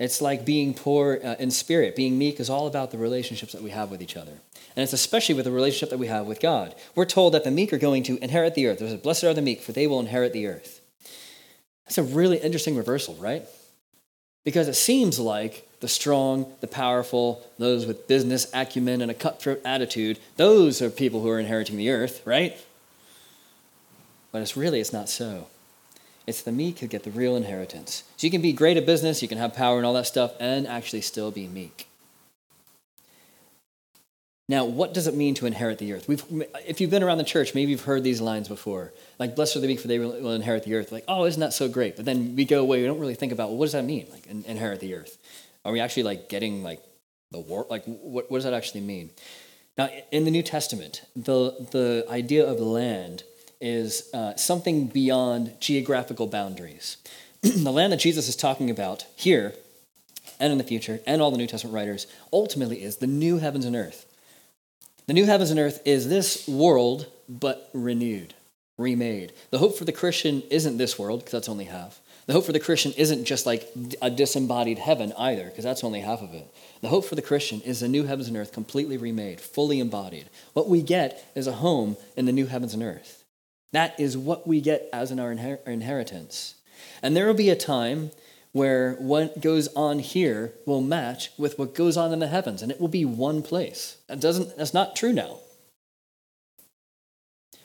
It's 0.00 0.20
like 0.20 0.44
being 0.44 0.74
poor 0.74 1.20
uh, 1.22 1.34
in 1.38 1.50
spirit. 1.50 1.96
Being 1.96 2.18
meek 2.18 2.40
is 2.40 2.50
all 2.50 2.66
about 2.66 2.90
the 2.90 2.98
relationships 2.98 3.52
that 3.52 3.62
we 3.62 3.70
have 3.70 3.90
with 3.90 4.02
each 4.02 4.16
other. 4.16 4.32
And 4.76 4.82
it's 4.82 4.92
especially 4.92 5.34
with 5.34 5.44
the 5.44 5.52
relationship 5.52 5.90
that 5.90 5.98
we 5.98 6.06
have 6.06 6.26
with 6.26 6.40
God. 6.40 6.74
We're 6.94 7.04
told 7.04 7.34
that 7.34 7.42
the 7.44 7.50
meek 7.50 7.72
are 7.72 7.78
going 7.78 8.04
to 8.04 8.22
inherit 8.22 8.54
the 8.54 8.66
earth. 8.66 8.78
There's 8.78 8.92
a 8.92 8.98
blessed 8.98 9.24
are 9.24 9.34
the 9.34 9.42
meek, 9.42 9.60
for 9.60 9.72
they 9.72 9.86
will 9.86 10.00
inherit 10.00 10.32
the 10.32 10.46
earth. 10.46 10.80
That's 11.84 11.98
a 11.98 12.02
really 12.02 12.38
interesting 12.38 12.76
reversal, 12.76 13.14
right? 13.16 13.44
Because 14.44 14.68
it 14.68 14.74
seems 14.74 15.18
like 15.18 15.68
the 15.80 15.88
strong, 15.88 16.52
the 16.60 16.66
powerful, 16.66 17.46
those 17.58 17.86
with 17.86 18.08
business 18.08 18.50
acumen 18.54 19.00
and 19.00 19.10
a 19.10 19.14
cutthroat 19.14 19.60
attitude, 19.64 20.18
those 20.36 20.80
are 20.82 20.90
people 20.90 21.22
who 21.22 21.28
are 21.28 21.38
inheriting 21.38 21.76
the 21.76 21.90
earth, 21.90 22.22
right? 22.24 22.56
But 24.32 24.42
it's 24.42 24.56
really, 24.56 24.80
it's 24.80 24.92
not 24.92 25.08
so. 25.08 25.46
It's 26.26 26.42
the 26.42 26.52
meek 26.52 26.80
who 26.80 26.86
get 26.86 27.04
the 27.04 27.10
real 27.10 27.36
inheritance. 27.36 28.04
So 28.16 28.26
you 28.26 28.30
can 28.30 28.42
be 28.42 28.52
great 28.52 28.76
at 28.76 28.84
business, 28.84 29.22
you 29.22 29.28
can 29.28 29.38
have 29.38 29.54
power 29.54 29.78
and 29.78 29.86
all 29.86 29.94
that 29.94 30.06
stuff, 30.06 30.32
and 30.38 30.66
actually 30.66 31.00
still 31.00 31.30
be 31.30 31.46
meek. 31.46 31.87
Now, 34.48 34.64
what 34.64 34.94
does 34.94 35.06
it 35.06 35.14
mean 35.14 35.34
to 35.34 35.46
inherit 35.46 35.76
the 35.76 35.92
earth? 35.92 36.08
We've, 36.08 36.24
if 36.66 36.80
you've 36.80 36.90
been 36.90 37.02
around 37.02 37.18
the 37.18 37.24
church, 37.24 37.54
maybe 37.54 37.70
you've 37.70 37.84
heard 37.84 38.02
these 38.02 38.20
lines 38.20 38.48
before. 38.48 38.94
Like, 39.18 39.36
blessed 39.36 39.56
are 39.56 39.60
the 39.60 39.66
meek, 39.66 39.78
for 39.78 39.88
they 39.88 39.98
will 39.98 40.32
inherit 40.32 40.64
the 40.64 40.74
earth. 40.74 40.90
Like, 40.90 41.04
oh, 41.06 41.26
isn't 41.26 41.40
that 41.40 41.52
so 41.52 41.68
great? 41.68 41.96
But 41.96 42.06
then 42.06 42.34
we 42.34 42.46
go 42.46 42.60
away, 42.60 42.80
we 42.80 42.86
don't 42.86 42.98
really 42.98 43.14
think 43.14 43.30
about, 43.32 43.50
well, 43.50 43.58
what 43.58 43.66
does 43.66 43.72
that 43.72 43.84
mean, 43.84 44.06
like, 44.10 44.26
inherit 44.26 44.80
the 44.80 44.94
earth? 44.94 45.18
Are 45.66 45.72
we 45.72 45.80
actually, 45.80 46.04
like, 46.04 46.30
getting, 46.30 46.62
like, 46.62 46.82
the 47.30 47.40
war? 47.40 47.66
Like, 47.68 47.84
what, 47.84 48.30
what 48.30 48.38
does 48.38 48.44
that 48.44 48.54
actually 48.54 48.80
mean? 48.80 49.10
Now, 49.76 49.90
in 50.10 50.24
the 50.24 50.30
New 50.30 50.42
Testament, 50.42 51.02
the, 51.14 51.66
the 51.70 52.06
idea 52.08 52.46
of 52.46 52.58
land 52.58 53.24
is 53.60 54.08
uh, 54.14 54.34
something 54.36 54.86
beyond 54.86 55.60
geographical 55.60 56.26
boundaries. 56.26 56.96
the 57.42 57.70
land 57.70 57.92
that 57.92 58.00
Jesus 58.00 58.28
is 58.28 58.36
talking 58.36 58.70
about 58.70 59.04
here 59.14 59.52
and 60.40 60.52
in 60.52 60.58
the 60.58 60.64
future, 60.64 61.00
and 61.06 61.20
all 61.20 61.30
the 61.30 61.36
New 61.36 61.46
Testament 61.46 61.74
writers, 61.74 62.06
ultimately 62.32 62.82
is 62.82 62.96
the 62.96 63.06
new 63.06 63.38
heavens 63.38 63.64
and 63.64 63.76
earth. 63.76 64.06
The 65.08 65.14
new 65.14 65.24
heavens 65.24 65.50
and 65.50 65.58
earth 65.58 65.80
is 65.86 66.06
this 66.06 66.46
world, 66.46 67.06
but 67.30 67.70
renewed, 67.72 68.34
remade. 68.76 69.32
The 69.50 69.56
hope 69.56 69.78
for 69.78 69.86
the 69.86 69.92
Christian 69.92 70.42
isn't 70.50 70.76
this 70.76 70.98
world, 70.98 71.20
because 71.20 71.32
that's 71.32 71.48
only 71.48 71.64
half. 71.64 71.98
The 72.26 72.34
hope 72.34 72.44
for 72.44 72.52
the 72.52 72.60
Christian 72.60 72.92
isn't 72.92 73.24
just 73.24 73.46
like 73.46 73.66
a 74.02 74.10
disembodied 74.10 74.78
heaven 74.78 75.14
either, 75.16 75.46
because 75.46 75.64
that's 75.64 75.82
only 75.82 76.00
half 76.00 76.20
of 76.20 76.34
it. 76.34 76.46
The 76.82 76.88
hope 76.88 77.06
for 77.06 77.14
the 77.14 77.22
Christian 77.22 77.62
is 77.62 77.80
the 77.80 77.88
new 77.88 78.04
heavens 78.04 78.28
and 78.28 78.36
earth 78.36 78.52
completely 78.52 78.98
remade, 78.98 79.40
fully 79.40 79.80
embodied. 79.80 80.28
What 80.52 80.68
we 80.68 80.82
get 80.82 81.32
is 81.34 81.46
a 81.46 81.52
home 81.52 81.96
in 82.14 82.26
the 82.26 82.32
new 82.32 82.44
heavens 82.44 82.74
and 82.74 82.82
earth. 82.82 83.24
That 83.72 83.98
is 83.98 84.14
what 84.14 84.46
we 84.46 84.60
get 84.60 84.90
as 84.92 85.10
in 85.10 85.18
our 85.18 85.32
inheritance. 85.32 86.54
And 87.02 87.16
there 87.16 87.26
will 87.26 87.32
be 87.32 87.48
a 87.48 87.56
time 87.56 88.10
where 88.58 88.94
what 88.94 89.40
goes 89.40 89.68
on 89.74 90.00
here 90.00 90.52
will 90.66 90.80
match 90.82 91.30
with 91.38 91.58
what 91.60 91.76
goes 91.76 91.96
on 91.96 92.12
in 92.12 92.18
the 92.18 92.26
heavens, 92.26 92.60
and 92.60 92.72
it 92.72 92.80
will 92.80 92.88
be 92.88 93.04
one 93.04 93.40
place. 93.40 93.96
That 94.08 94.18
doesn't, 94.18 94.56
that's 94.56 94.74
not 94.74 94.96
true 94.96 95.12
now. 95.12 95.38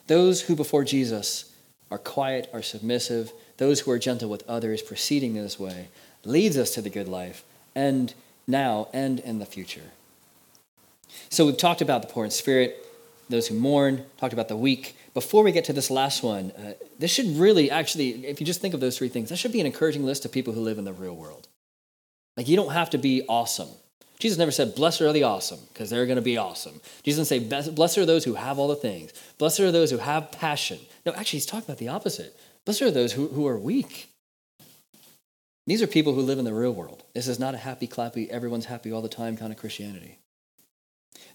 Those 0.06 0.42
who 0.42 0.56
before 0.56 0.84
Jesus 0.84 1.52
are 1.90 1.98
quiet, 1.98 2.48
are 2.54 2.62
submissive, 2.62 3.34
those 3.58 3.80
who 3.80 3.92
are 3.92 3.98
gentle 3.98 4.30
with 4.30 4.48
others, 4.48 4.84
proceeding 4.84 5.36
in 5.36 5.42
this 5.42 5.60
way, 5.60 5.88
leads 6.26 6.58
us 6.58 6.72
to 6.76 6.82
the 6.82 6.92
good 6.92 7.08
life, 7.08 7.44
and 7.74 8.14
now 8.46 8.88
and 8.94 9.20
in 9.20 9.40
the 9.40 9.48
future. 9.48 9.92
So 11.30 11.48
we've 11.48 11.58
talked 11.58 11.82
about 11.82 12.04
the 12.04 12.08
poor 12.08 12.24
in 12.24 12.32
spirit, 12.32 12.86
those 13.34 13.48
who 13.48 13.56
mourn, 13.56 14.06
talked 14.18 14.34
about 14.34 14.48
the 14.48 14.56
weak. 14.56 14.96
Before 15.14 15.44
we 15.44 15.52
get 15.52 15.66
to 15.66 15.74
this 15.74 15.92
last 15.92 16.24
one, 16.24 16.52
uh, 16.52 16.74
this 17.00 17.12
should 17.12 17.28
really 17.38 17.70
actually, 17.70 18.26
if 18.26 18.40
you 18.40 18.46
just 18.46 18.62
think 18.62 18.74
of 18.74 18.80
those 18.80 18.98
three 18.98 19.10
things, 19.10 19.30
that 19.30 19.38
should 19.38 19.52
be 19.52 19.60
an 19.60 19.66
encouraging 19.66 20.06
list 20.06 20.26
of 20.26 20.32
people 20.32 20.54
who 20.54 20.62
live 20.62 20.78
in 20.78 20.86
the 20.86 20.94
real 20.94 21.16
world. 21.16 21.48
Like, 22.38 22.48
you 22.48 22.56
don't 22.56 22.72
have 22.72 22.90
to 22.92 22.98
be 22.98 23.24
awesome. 23.28 23.70
Jesus 24.20 24.38
never 24.38 24.52
said, 24.52 24.76
Blessed 24.76 25.02
are 25.02 25.12
the 25.12 25.24
awesome, 25.24 25.60
because 25.74 25.90
they're 25.90 26.06
going 26.06 26.16
to 26.16 26.22
be 26.22 26.38
awesome. 26.38 26.80
Jesus 27.04 27.28
didn't 27.28 27.52
say, 27.52 27.72
Blessed 27.72 27.98
are 27.98 28.06
those 28.06 28.24
who 28.24 28.36
have 28.36 28.58
all 28.58 28.70
the 28.70 28.76
things. 28.76 29.12
Blessed 29.38 29.60
are 29.60 29.72
those 29.72 29.92
who 29.92 29.98
have 29.98 30.32
passion. 30.32 30.80
No, 31.06 31.12
actually, 31.12 31.38
he's 31.38 31.46
talking 31.46 31.66
about 31.66 31.78
the 31.78 31.90
opposite. 31.90 32.40
Blessed 32.66 32.84
are 32.84 32.92
those 32.92 33.14
who, 33.14 33.28
who 33.28 33.46
are 33.48 33.58
weak. 33.58 34.10
These 35.66 35.82
are 35.82 35.88
people 35.88 36.14
who 36.14 36.22
live 36.22 36.40
in 36.40 36.46
the 36.46 36.54
real 36.54 36.74
world. 36.74 37.04
This 37.14 37.28
is 37.28 37.40
not 37.40 37.54
a 37.54 37.58
happy, 37.58 37.88
clappy, 37.88 38.30
everyone's 38.30 38.66
happy 38.66 38.92
all 38.92 39.02
the 39.02 39.10
time 39.10 39.38
kind 39.38 39.52
of 39.52 39.60
Christianity. 39.60 40.20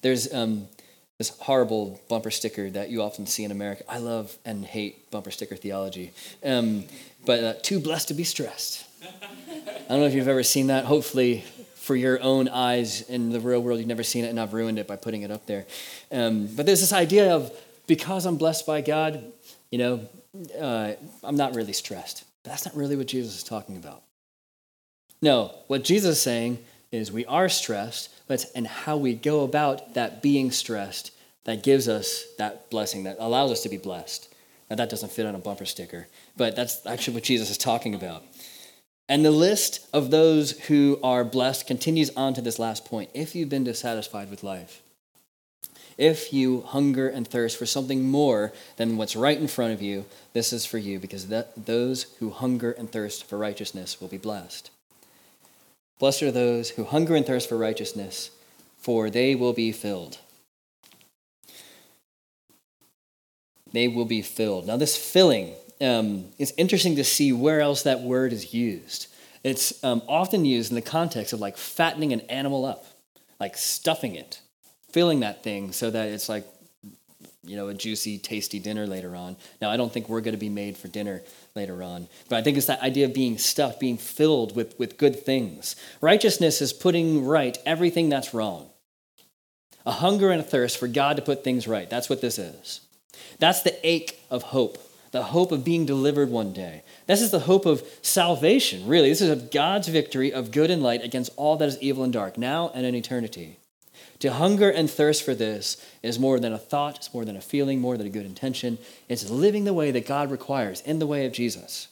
There's 0.03 0.33
um, 0.33 0.69
this 1.19 1.31
horrible 1.41 2.01
bumper 2.09 2.31
sticker 2.31 2.71
that 2.71 2.91
you 2.91 3.03
often 3.03 3.27
see 3.27 3.43
in 3.43 3.51
America. 3.51 3.83
I 3.89 3.99
love 3.99 4.37
and 4.45 4.65
hate 4.65 5.11
bumper 5.11 5.33
sticker 5.33 5.57
theology, 5.57 6.13
um, 6.45 6.85
but 7.27 7.45
uh, 7.45 7.55
too 7.61 7.81
blessed 7.81 8.09
to 8.09 8.15
be 8.15 8.23
stressed. 8.23 8.87
I 9.03 9.89
don't 9.89 10.01
know 10.01 10.07
if 10.07 10.15
you've 10.15 10.29
ever 10.29 10.45
seen 10.45 10.69
that. 10.69 10.85
Hopefully, 10.85 11.45
for 11.75 11.97
your 11.97 12.23
own 12.23 12.49
eyes 12.49 13.03
in 13.03 13.31
the 13.31 13.41
real 13.41 13.61
world, 13.61 13.81
you've 13.81 13.89
never 13.89 14.05
seen 14.05 14.25
it, 14.25 14.29
and 14.29 14.39
I've 14.39 14.53
ruined 14.53 14.79
it 14.79 14.87
by 14.87 14.95
putting 14.95 15.23
it 15.23 15.31
up 15.33 15.47
there. 15.47 15.67
Um, 16.13 16.47
but 16.55 16.67
there's 16.67 16.81
this 16.81 16.93
idea 16.93 17.35
of 17.35 17.51
because 17.89 18.25
I'm 18.25 18.37
blessed 18.37 18.65
by 18.65 18.81
God, 18.81 19.25
you 19.71 19.79
know, 19.79 20.09
uh, 20.61 20.93
I'm 21.25 21.37
not 21.37 21.57
really 21.57 21.73
stressed. 21.73 22.25
But 22.45 22.51
that's 22.51 22.65
not 22.65 22.77
really 22.77 22.95
what 22.95 23.09
Jesus 23.09 23.39
is 23.39 23.43
talking 23.43 23.77
about. 23.77 24.03
No, 25.21 25.53
what 25.67 25.83
Jesus 25.83 26.19
is 26.19 26.23
saying 26.23 26.59
is 26.91 27.13
we 27.13 27.27
are 27.27 27.49
stressed, 27.49 28.11
but 28.27 28.47
and 28.55 28.67
how 28.67 28.97
we 28.97 29.15
go 29.15 29.43
about 29.43 29.95
that 29.95 30.23
being 30.23 30.51
stressed 30.51 31.13
that 31.45 31.63
gives 31.63 31.89
us 31.89 32.25
that 32.37 32.71
blessing, 32.71 33.05
that 33.05 33.17
allows 33.19 33.51
us 33.51 33.63
to 33.63 33.69
be 33.69 33.79
blessed. 33.79 34.33
Now, 34.69 34.77
that 34.77 34.91
doesn't 34.91 35.13
fit 35.13 35.27
on 35.27 35.35
a 35.35 35.39
bumper 35.39 35.65
sticker, 35.65 36.07
but 36.37 36.55
that's 36.55 36.85
actually 36.85 37.15
what 37.15 37.23
Jesus 37.23 37.51
is 37.51 37.57
talking 37.57 37.95
about. 37.95 38.23
And 39.09 39.25
the 39.25 39.31
list 39.31 39.89
of 39.95 40.11
those 40.11 40.51
who 40.63 40.99
are 41.03 41.25
blessed 41.25 41.67
continues 41.67 42.11
on 42.15 42.35
to 42.35 42.43
this 42.43 42.59
last 42.59 42.85
point. 42.85 43.09
If 43.15 43.35
you've 43.35 43.49
been 43.49 43.65
dissatisfied 43.65 44.29
with 44.31 44.43
life, 44.43 44.83
if 45.97 46.33
you 46.33 46.61
hunger 46.61 47.09
and 47.09 47.27
thirst 47.27 47.57
for 47.57 47.67
something 47.67 48.05
more 48.09 48.53
than 48.77 48.99
what's 48.99 49.17
right 49.17 49.39
in 49.39 49.49
front 49.49 49.73
of 49.73 49.81
you, 49.81 50.05
this 50.35 50.53
is 50.53 50.67
for 50.67 50.79
you 50.79 50.99
because 50.99 51.29
that, 51.29 51.67
those 51.67 52.05
who 52.19 52.31
hunger 52.31 52.71
and 52.73 52.93
thirst 52.93 53.25
for 53.25 53.39
righteousness 53.39 54.01
will 54.01 54.09
be 54.09 54.19
blessed. 54.19 54.71
Blessed 55.99 56.23
are 56.23 56.31
those 56.31 56.71
who 56.71 56.85
hunger 56.85 57.17
and 57.17 57.27
thirst 57.27 57.49
for 57.49 57.59
righteousness, 57.59 58.31
for 58.79 59.11
they 59.11 59.35
will 59.35 59.53
be 59.53 59.73
filled. 59.73 60.19
They 63.73 63.89
will 63.89 64.05
be 64.05 64.23
filled. 64.23 64.67
Now, 64.67 64.77
this 64.77 64.97
filling 64.97 65.55
um, 65.81 66.27
is 66.39 66.55
interesting 66.57 66.97
to 66.97 67.05
see 67.05 67.33
where 67.33 67.61
else 67.61 67.83
that 67.83 68.01
word 68.01 68.33
is 68.33 68.55
used. 68.55 69.09
It's 69.45 69.83
um, 69.85 70.03
often 70.09 70.45
used 70.45 70.71
in 70.71 70.75
the 70.75 70.83
context 70.83 71.33
of 71.33 71.41
like 71.41 71.57
fattening 71.57 72.13
an 72.13 72.21
animal 72.23 72.65
up, 72.65 72.87
like 73.39 73.57
stuffing 73.57 74.15
it, 74.15 74.41
filling 74.91 75.21
that 75.21 75.43
thing 75.43 75.73
so 75.73 75.91
that 75.91 76.09
it's 76.09 76.29
like, 76.29 76.47
you 77.49 77.57
know, 77.57 77.69
a 77.69 77.75
juicy, 77.75 78.19
tasty 78.19 78.59
dinner 78.59 78.87
later 78.87 79.17
on. 79.17 79.37
Now, 79.61 79.71
I 79.71 79.77
don't 79.77 79.93
think 79.93 80.09
we're 80.09 80.21
going 80.21 80.35
to 80.35 80.39
be 80.39 80.51
made 80.51 80.77
for 80.77 80.89
dinner 80.89 81.23
later 81.55 81.83
on. 81.83 82.09
But 82.29 82.37
I 82.37 82.43
think 82.43 82.57
it's 82.57 82.67
that 82.67 82.83
idea 82.83 83.07
of 83.07 83.15
being 83.15 83.39
stuffed, 83.39 83.81
being 83.81 83.97
filled 83.97 84.55
with, 84.55 84.79
with 84.79 84.99
good 84.99 85.25
things. 85.25 85.75
Righteousness 86.01 86.61
is 86.61 86.73
putting 86.73 87.25
right 87.25 87.57
everything 87.65 88.09
that's 88.09 88.35
wrong. 88.35 88.69
A 89.87 89.93
hunger 89.93 90.31
and 90.31 90.41
a 90.41 90.45
thirst 90.45 90.77
for 90.77 90.87
God 90.87 91.17
to 91.17 91.23
put 91.23 91.43
things 91.43 91.67
right. 91.67 91.89
That's 91.89 92.11
what 92.11 92.21
this 92.21 92.39
is. 92.39 92.81
That's 93.39 93.63
the 93.63 93.75
ache 93.87 94.21
of 94.31 94.43
hope, 94.43 94.79
the 95.13 95.23
hope 95.23 95.51
of 95.51 95.65
being 95.65 95.87
delivered 95.87 96.29
one 96.29 96.53
day. 96.53 96.83
This 97.07 97.23
is 97.23 97.31
the 97.31 97.41
hope 97.41 97.65
of 97.65 97.83
salvation, 98.03 98.87
really. 98.87 99.09
This 99.09 99.23
is 99.23 99.31
of 99.31 99.51
God's 99.51 99.89
victory 99.89 100.33
of 100.33 100.51
good 100.51 100.71
and 100.71 100.83
light 100.83 101.03
against 101.03 101.31
all 101.37 101.57
that 101.57 101.69
is 101.69 101.81
evil 101.81 102.05
and 102.05 102.13
dark, 102.13 102.37
now 102.37 102.71
and 102.75 102.85
in 102.85 102.95
eternity. 102.95 103.59
To 104.21 104.33
hunger 104.33 104.71
and 104.71 104.91
thirst 104.91 105.23
for 105.23 105.35
this 105.35 105.85
is 106.03 106.19
more 106.19 106.41
than 106.41 106.53
a 106.53 106.59
thought, 106.59 106.97
it's 106.97 107.15
more 107.15 107.25
than 107.25 107.37
a 107.37 107.41
feeling, 107.41 107.81
more 107.81 107.97
than 107.97 108.07
a 108.07 108.11
good 108.11 108.27
intention. 108.27 108.79
It's 109.09 109.31
living 109.31 109.65
the 109.65 109.75
way 109.75 109.91
that 109.91 110.07
God 110.07 110.31
requires 110.31 110.81
in 110.81 110.99
the 110.99 111.07
way 111.07 111.27
of 111.27 111.33
Jesus. 111.33 111.89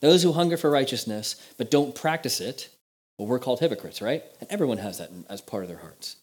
Those 0.00 0.22
who 0.22 0.32
hunger 0.32 0.56
for 0.56 0.70
righteousness 0.70 1.36
but 1.56 1.70
don't 1.70 1.94
practice 1.94 2.40
it, 2.40 2.68
well, 3.18 3.28
we're 3.28 3.38
called 3.38 3.60
hypocrites, 3.60 4.00
right? 4.00 4.22
And 4.40 4.48
everyone 4.50 4.78
has 4.78 4.98
that 4.98 5.10
as 5.28 5.40
part 5.40 5.64
of 5.64 5.68
their 5.68 5.78
hearts. 5.78 6.16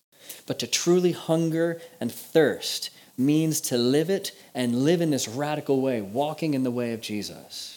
But 0.48 0.60
to 0.60 0.67
truly 0.67 1.12
hunger 1.12 1.82
and 2.00 2.12
thirst 2.12 2.89
means 3.17 3.62
to 3.62 3.78
live 3.78 4.10
it 4.10 4.32
and 4.54 4.84
live 4.84 5.02
in 5.02 5.12
this 5.12 5.28
radical 5.28 5.82
way, 5.82 6.02
walking 6.02 6.54
in 6.54 6.63
the 6.63 6.71
way 6.71 6.93
of 6.93 7.02
Jesus. 7.02 7.74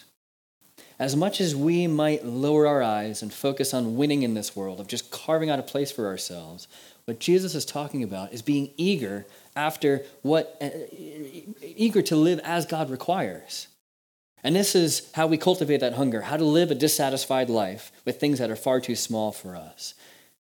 As 0.99 1.15
much 1.15 1.39
as 1.39 1.55
we 1.55 1.87
might 1.87 2.25
lower 2.25 2.67
our 2.67 2.83
eyes 2.83 3.21
and 3.21 3.33
focus 3.33 3.73
on 3.73 3.95
winning 3.95 4.23
in 4.23 4.33
this 4.33 4.53
world, 4.53 4.81
of 4.81 4.87
just 4.87 5.09
carving 5.11 5.49
out 5.49 5.57
a 5.57 5.63
place 5.63 5.91
for 5.91 6.07
ourselves, 6.07 6.67
what 7.05 7.19
Jesus 7.19 7.55
is 7.55 7.65
talking 7.65 8.03
about 8.03 8.33
is 8.33 8.41
being 8.41 8.71
eager 8.75 9.25
after 9.55 10.03
what, 10.21 10.57
uh, 10.61 10.69
eager 11.61 12.01
to 12.01 12.15
live 12.17 12.39
as 12.43 12.65
God 12.65 12.89
requires. 12.89 13.67
And 14.43 14.55
this 14.55 14.75
is 14.75 15.09
how 15.13 15.27
we 15.27 15.37
cultivate 15.37 15.79
that 15.79 15.93
hunger, 15.93 16.21
how 16.21 16.37
to 16.37 16.45
live 16.45 16.69
a 16.69 16.75
dissatisfied 16.75 17.49
life 17.49 17.91
with 18.05 18.19
things 18.19 18.39
that 18.39 18.51
are 18.51 18.55
far 18.55 18.81
too 18.81 18.95
small 18.95 19.31
for 19.31 19.55
us. 19.55 19.93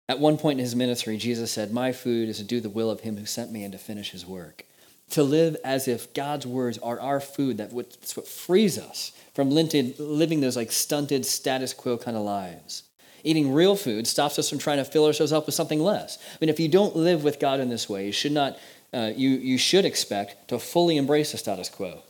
At 0.08 0.20
one 0.20 0.38
point 0.38 0.60
in 0.60 0.66
his 0.66 0.76
ministry, 0.76 1.18
Jesus 1.18 1.52
said, 1.52 1.72
My 1.72 1.92
food 1.92 2.30
is 2.30 2.38
to 2.38 2.44
do 2.44 2.60
the 2.60 2.70
will 2.70 2.92
of 2.92 3.02
him 3.02 3.18
who 3.18 3.26
sent 3.26 3.52
me 3.52 3.64
and 3.64 3.72
to 3.72 3.78
finish 3.80 4.12
his 4.12 4.26
work. 4.26 4.66
To 5.14 5.24
live 5.24 5.58
as 5.64 5.88
if 5.88 6.12
God's 6.16 6.48
words 6.48 6.80
are 6.80 7.00
our 7.00 7.20
food, 7.20 7.58
that's 7.58 7.74
what 7.74 8.28
frees 8.28 8.80
us 8.80 9.12
from 9.36 9.52
living 9.52 10.42
those 10.42 10.56
like 10.56 10.72
stunted 10.72 11.26
status 11.26 11.72
quo 11.72 11.98
kind 11.98 12.18
of 12.18 12.24
lives. 12.24 12.84
Eating 13.24 13.54
real 13.54 13.76
food 13.76 14.08
stops 14.08 14.40
us 14.40 14.50
from 14.50 14.58
trying 14.58 14.80
to 14.80 14.86
fill 14.86 15.06
ourselves 15.06 15.32
up 15.32 15.46
with 15.46 15.54
something 15.54 15.80
less. 15.80 16.18
I 16.18 16.38
mean, 16.42 16.50
if 16.50 16.60
you 16.60 16.68
don't 16.68 16.96
live 16.96 17.24
with 17.24 17.40
God 17.40 17.60
in 17.60 17.70
this 17.70 17.88
way, 17.88 18.08
you 18.08 18.12
should 18.12 18.32
not. 18.32 18.58
Uh, 18.92 19.12
you, 19.16 19.30
you 19.30 19.58
should 19.58 19.86
expect 19.86 20.48
to 20.50 20.60
fully 20.60 20.98
embrace 20.98 21.32
the 21.32 21.38
status 21.38 21.70
quo. 21.70 22.02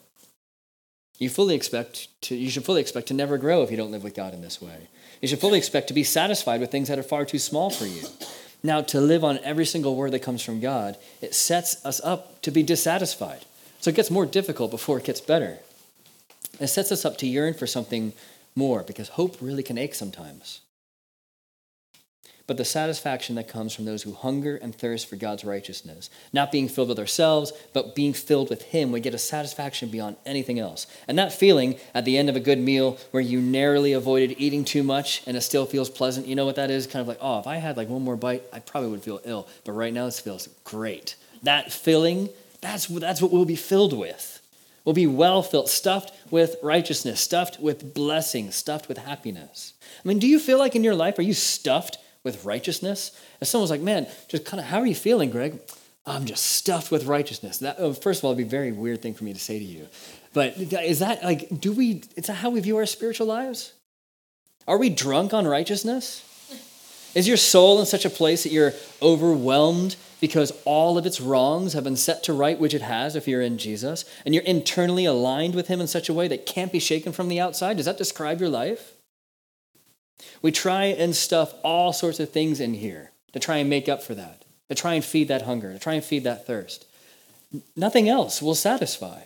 You 1.18 1.30
fully 1.30 1.56
expect 1.56 2.08
to, 2.24 2.36
you 2.36 2.50
should 2.50 2.66
fully 2.66 2.82
expect 2.82 3.08
to 3.08 3.14
never 3.14 3.38
grow 3.38 3.64
if 3.64 3.72
you 3.72 3.78
don't 3.78 3.92
live 3.92 4.04
with 4.04 4.16
God 4.16 4.34
in 4.34 4.42
this 4.42 4.62
way. 4.62 4.90
You 5.22 5.28
should 5.28 5.40
fully 5.40 5.58
expect 5.58 5.88
to 5.90 5.94
be 5.94 6.04
satisfied 6.04 6.60
with 6.60 6.72
things 6.72 6.88
that 6.90 7.00
are 7.00 7.04
far 7.04 7.24
too 7.24 7.40
small 7.40 7.70
for 7.70 7.86
you. 7.86 8.04
Now, 8.64 8.82
to 8.82 9.02
live 9.02 9.26
on 9.26 9.40
every 9.40 9.66
single 9.66 9.96
word 9.96 10.12
that 10.12 10.20
comes 10.20 10.42
from 10.42 10.62
God, 10.62 10.98
it 11.22 11.36
sets 11.36 11.86
us 11.86 12.00
up 12.02 12.42
to 12.44 12.52
be 12.52 12.64
dissatisfied. 12.64 13.44
So 13.82 13.90
it 13.90 13.96
gets 13.96 14.10
more 14.10 14.26
difficult 14.26 14.72
before 14.72 14.98
it 14.98 15.04
gets 15.04 15.20
better. 15.20 15.60
It 16.60 16.68
sets 16.68 16.92
us 16.92 17.04
up 17.04 17.18
to 17.18 17.28
yearn 17.28 17.54
for 17.54 17.68
something 17.68 18.14
more 18.56 18.82
because 18.84 19.10
hope 19.10 19.36
really 19.42 19.64
can 19.64 19.78
ache 19.78 19.96
sometimes. 19.96 20.62
But 22.46 22.58
the 22.58 22.66
satisfaction 22.66 23.36
that 23.36 23.48
comes 23.48 23.74
from 23.74 23.86
those 23.86 24.04
who 24.04 24.14
hunger 24.14 24.58
and 24.58 24.76
thirst 24.76 25.08
for 25.08 25.16
God's 25.16 25.46
righteousness. 25.46 26.10
Not 26.34 26.52
being 26.52 26.68
filled 26.68 26.90
with 26.90 27.00
ourselves, 27.00 27.54
but 27.72 27.96
being 27.96 28.14
filled 28.14 28.50
with 28.50 28.64
Him. 28.64 28.92
We 28.92 29.00
get 29.00 29.14
a 29.14 29.20
satisfaction 29.20 29.90
beyond 29.90 30.18
anything 30.26 30.60
else. 30.60 30.86
And 31.08 31.18
that 31.18 31.32
feeling 31.32 31.78
at 31.94 32.04
the 32.04 32.18
end 32.18 32.30
of 32.30 32.36
a 32.36 32.42
good 32.42 32.60
meal 32.60 32.98
where 33.12 33.24
you 33.24 33.40
narrowly 33.40 33.94
avoided 33.94 34.36
eating 34.38 34.66
too 34.66 34.84
much 34.84 35.24
and 35.26 35.38
it 35.38 35.42
still 35.42 35.66
feels 35.66 35.90
pleasant, 35.90 36.28
you 36.28 36.36
know 36.36 36.46
what 36.46 36.58
that 36.58 36.70
is? 36.70 36.86
Kind 36.86 37.02
of 37.02 37.08
like, 37.08 37.20
oh, 37.22 37.40
if 37.40 37.48
I 37.48 37.58
had 37.58 37.78
like 37.78 37.88
one 37.88 38.04
more 38.04 38.18
bite, 38.18 38.44
I 38.52 38.60
probably 38.60 38.90
would 38.90 39.04
feel 39.04 39.22
ill. 39.24 39.48
But 39.64 39.72
right 39.74 39.94
now, 39.94 40.06
this 40.06 40.20
feels 40.20 40.50
great. 40.66 41.16
That 41.44 41.72
filling, 41.72 42.30
that's, 42.60 42.88
that's 42.88 43.22
what 43.22 43.32
we'll 43.32 43.46
be 43.46 43.56
filled 43.56 43.94
with. 43.94 44.42
We'll 44.84 44.94
be 44.94 45.08
well 45.08 45.44
filled, 45.44 45.70
stuffed 45.70 46.12
with 46.30 46.58
righteousness, 46.62 47.22
stuffed 47.22 47.60
with 47.62 47.94
blessing, 47.94 48.52
stuffed 48.52 48.90
with 48.90 48.98
happiness. 48.98 49.74
I 50.04 50.08
mean, 50.08 50.20
do 50.20 50.28
you 50.28 50.40
feel 50.40 50.60
like 50.60 50.76
in 50.76 50.84
your 50.84 50.96
life, 50.96 51.18
are 51.20 51.24
you 51.24 51.34
stuffed 51.34 52.00
with 52.24 52.46
righteousness? 52.46 53.12
If 53.42 53.48
someone's 53.48 53.72
like, 53.72 53.82
man, 53.82 54.08
just 54.28 54.46
kind 54.46 54.60
of, 54.60 54.68
how 54.68 54.80
are 54.80 54.86
you 54.86 54.96
feeling, 54.96 55.30
Greg? 55.30 55.60
I'm 56.06 56.26
just 56.26 56.46
stuffed 56.46 56.92
with 56.92 57.06
righteousness. 57.06 57.60
That, 57.60 57.78
oh, 57.80 57.94
first 57.94 58.20
of 58.20 58.26
all, 58.26 58.32
it'd 58.32 58.38
be 58.38 58.44
a 58.44 58.60
very 58.60 58.72
weird 58.72 59.02
thing 59.02 59.14
for 59.14 59.24
me 59.24 59.34
to 59.34 59.40
say 59.40 59.58
to 59.58 59.66
you. 59.66 59.88
But 60.34 60.58
is 60.58 61.00
that 61.00 61.24
like, 61.24 61.60
do 61.60 61.72
we, 61.72 62.04
is 62.16 62.28
that 62.28 62.36
how 62.36 62.50
we 62.50 62.60
view 62.60 62.78
our 62.78 62.86
spiritual 62.86 63.28
lives? 63.28 63.74
Are 64.68 64.78
we 64.78 64.90
drunk 64.90 65.34
on 65.34 65.48
righteousness? 65.48 66.30
Is 67.16 67.28
your 67.28 67.38
soul 67.38 67.80
in 67.80 67.86
such 67.86 68.06
a 68.06 68.10
place 68.10 68.44
that 68.44 68.52
you're 68.52 68.74
overwhelmed 69.02 69.96
because 70.20 70.52
all 70.66 70.98
of 70.98 71.06
its 71.06 71.22
wrongs 71.22 71.74
have 71.74 71.84
been 71.84 71.96
set 71.96 72.24
to 72.24 72.34
right, 72.34 72.60
which 72.60 72.74
it 72.74 72.82
has 72.82 73.16
if 73.16 73.28
you're 73.28 73.42
in 73.42 73.58
Jesus, 73.58 74.04
and 74.26 74.34
you're 74.34 74.44
internally 74.46 75.06
aligned 75.06 75.54
with 75.54 75.68
Him 75.68 75.80
in 75.80 75.88
such 75.88 76.10
a 76.10 76.14
way 76.14 76.28
that 76.28 76.46
can't 76.46 76.72
be 76.72 76.80
shaken 76.80 77.12
from 77.12 77.28
the 77.28 77.40
outside? 77.40 77.78
Does 77.78 77.86
that 77.86 77.98
describe 77.98 78.40
your 78.40 78.50
life? 78.50 78.94
We 80.42 80.52
try 80.52 80.86
and 80.86 81.16
stuff 81.16 81.54
all 81.64 81.94
sorts 81.94 82.20
of 82.20 82.30
things 82.30 82.60
in 82.60 82.74
here 82.74 83.12
to 83.34 83.40
try 83.40 83.58
and 83.58 83.70
make 83.70 83.90
up 83.90 84.04
for 84.04 84.16
that, 84.16 84.46
to 84.70 84.76
try 84.76 84.94
and 84.94 85.04
feed 85.04 85.28
that 85.28 85.44
hunger, 85.44 85.74
to 85.74 85.80
try 85.80 85.94
and 85.94 86.04
feed 86.04 86.24
that 86.24 86.46
thirst. 86.46 86.86
Nothing 87.76 88.10
else 88.10 88.42
will 88.42 88.56
satisfy. 88.56 89.22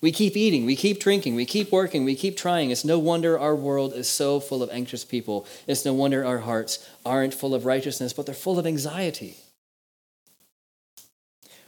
We 0.00 0.12
keep 0.12 0.36
eating, 0.36 0.66
we 0.66 0.76
keep 0.76 1.00
drinking, 1.00 1.36
we 1.36 1.46
keep 1.46 1.72
working, 1.72 2.04
we 2.04 2.14
keep 2.14 2.36
trying. 2.36 2.70
It's 2.70 2.84
no 2.84 2.98
wonder 2.98 3.38
our 3.38 3.54
world 3.54 3.94
is 3.94 4.08
so 4.08 4.40
full 4.40 4.62
of 4.62 4.70
anxious 4.70 5.04
people. 5.04 5.46
It's 5.66 5.84
no 5.84 5.94
wonder 5.94 6.24
our 6.24 6.38
hearts 6.38 6.86
aren't 7.04 7.34
full 7.34 7.54
of 7.54 7.64
righteousness, 7.64 8.12
but 8.12 8.26
they're 8.26 8.34
full 8.34 8.58
of 8.58 8.66
anxiety. 8.66 9.36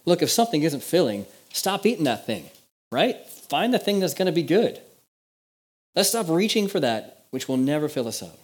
Look, 0.05 0.22
if 0.22 0.31
something 0.31 0.62
isn't 0.62 0.83
filling, 0.83 1.27
stop 1.53 1.87
eating 1.87 2.05
that 2.05 2.27
thing, 2.27 2.51
right? 2.92 3.27
Find 3.27 3.72
the 3.72 3.79
thing 3.79 3.98
that's 4.01 4.14
going 4.14 4.27
to 4.27 4.33
be 4.33 4.42
good. 4.42 4.81
Let's 5.96 6.11
stop 6.11 6.29
reaching 6.29 6.68
for 6.68 6.81
that 6.81 7.17
which 7.31 7.49
will 7.49 7.57
never 7.57 7.88
fill 7.88 8.09
us 8.09 8.23
up. 8.23 8.38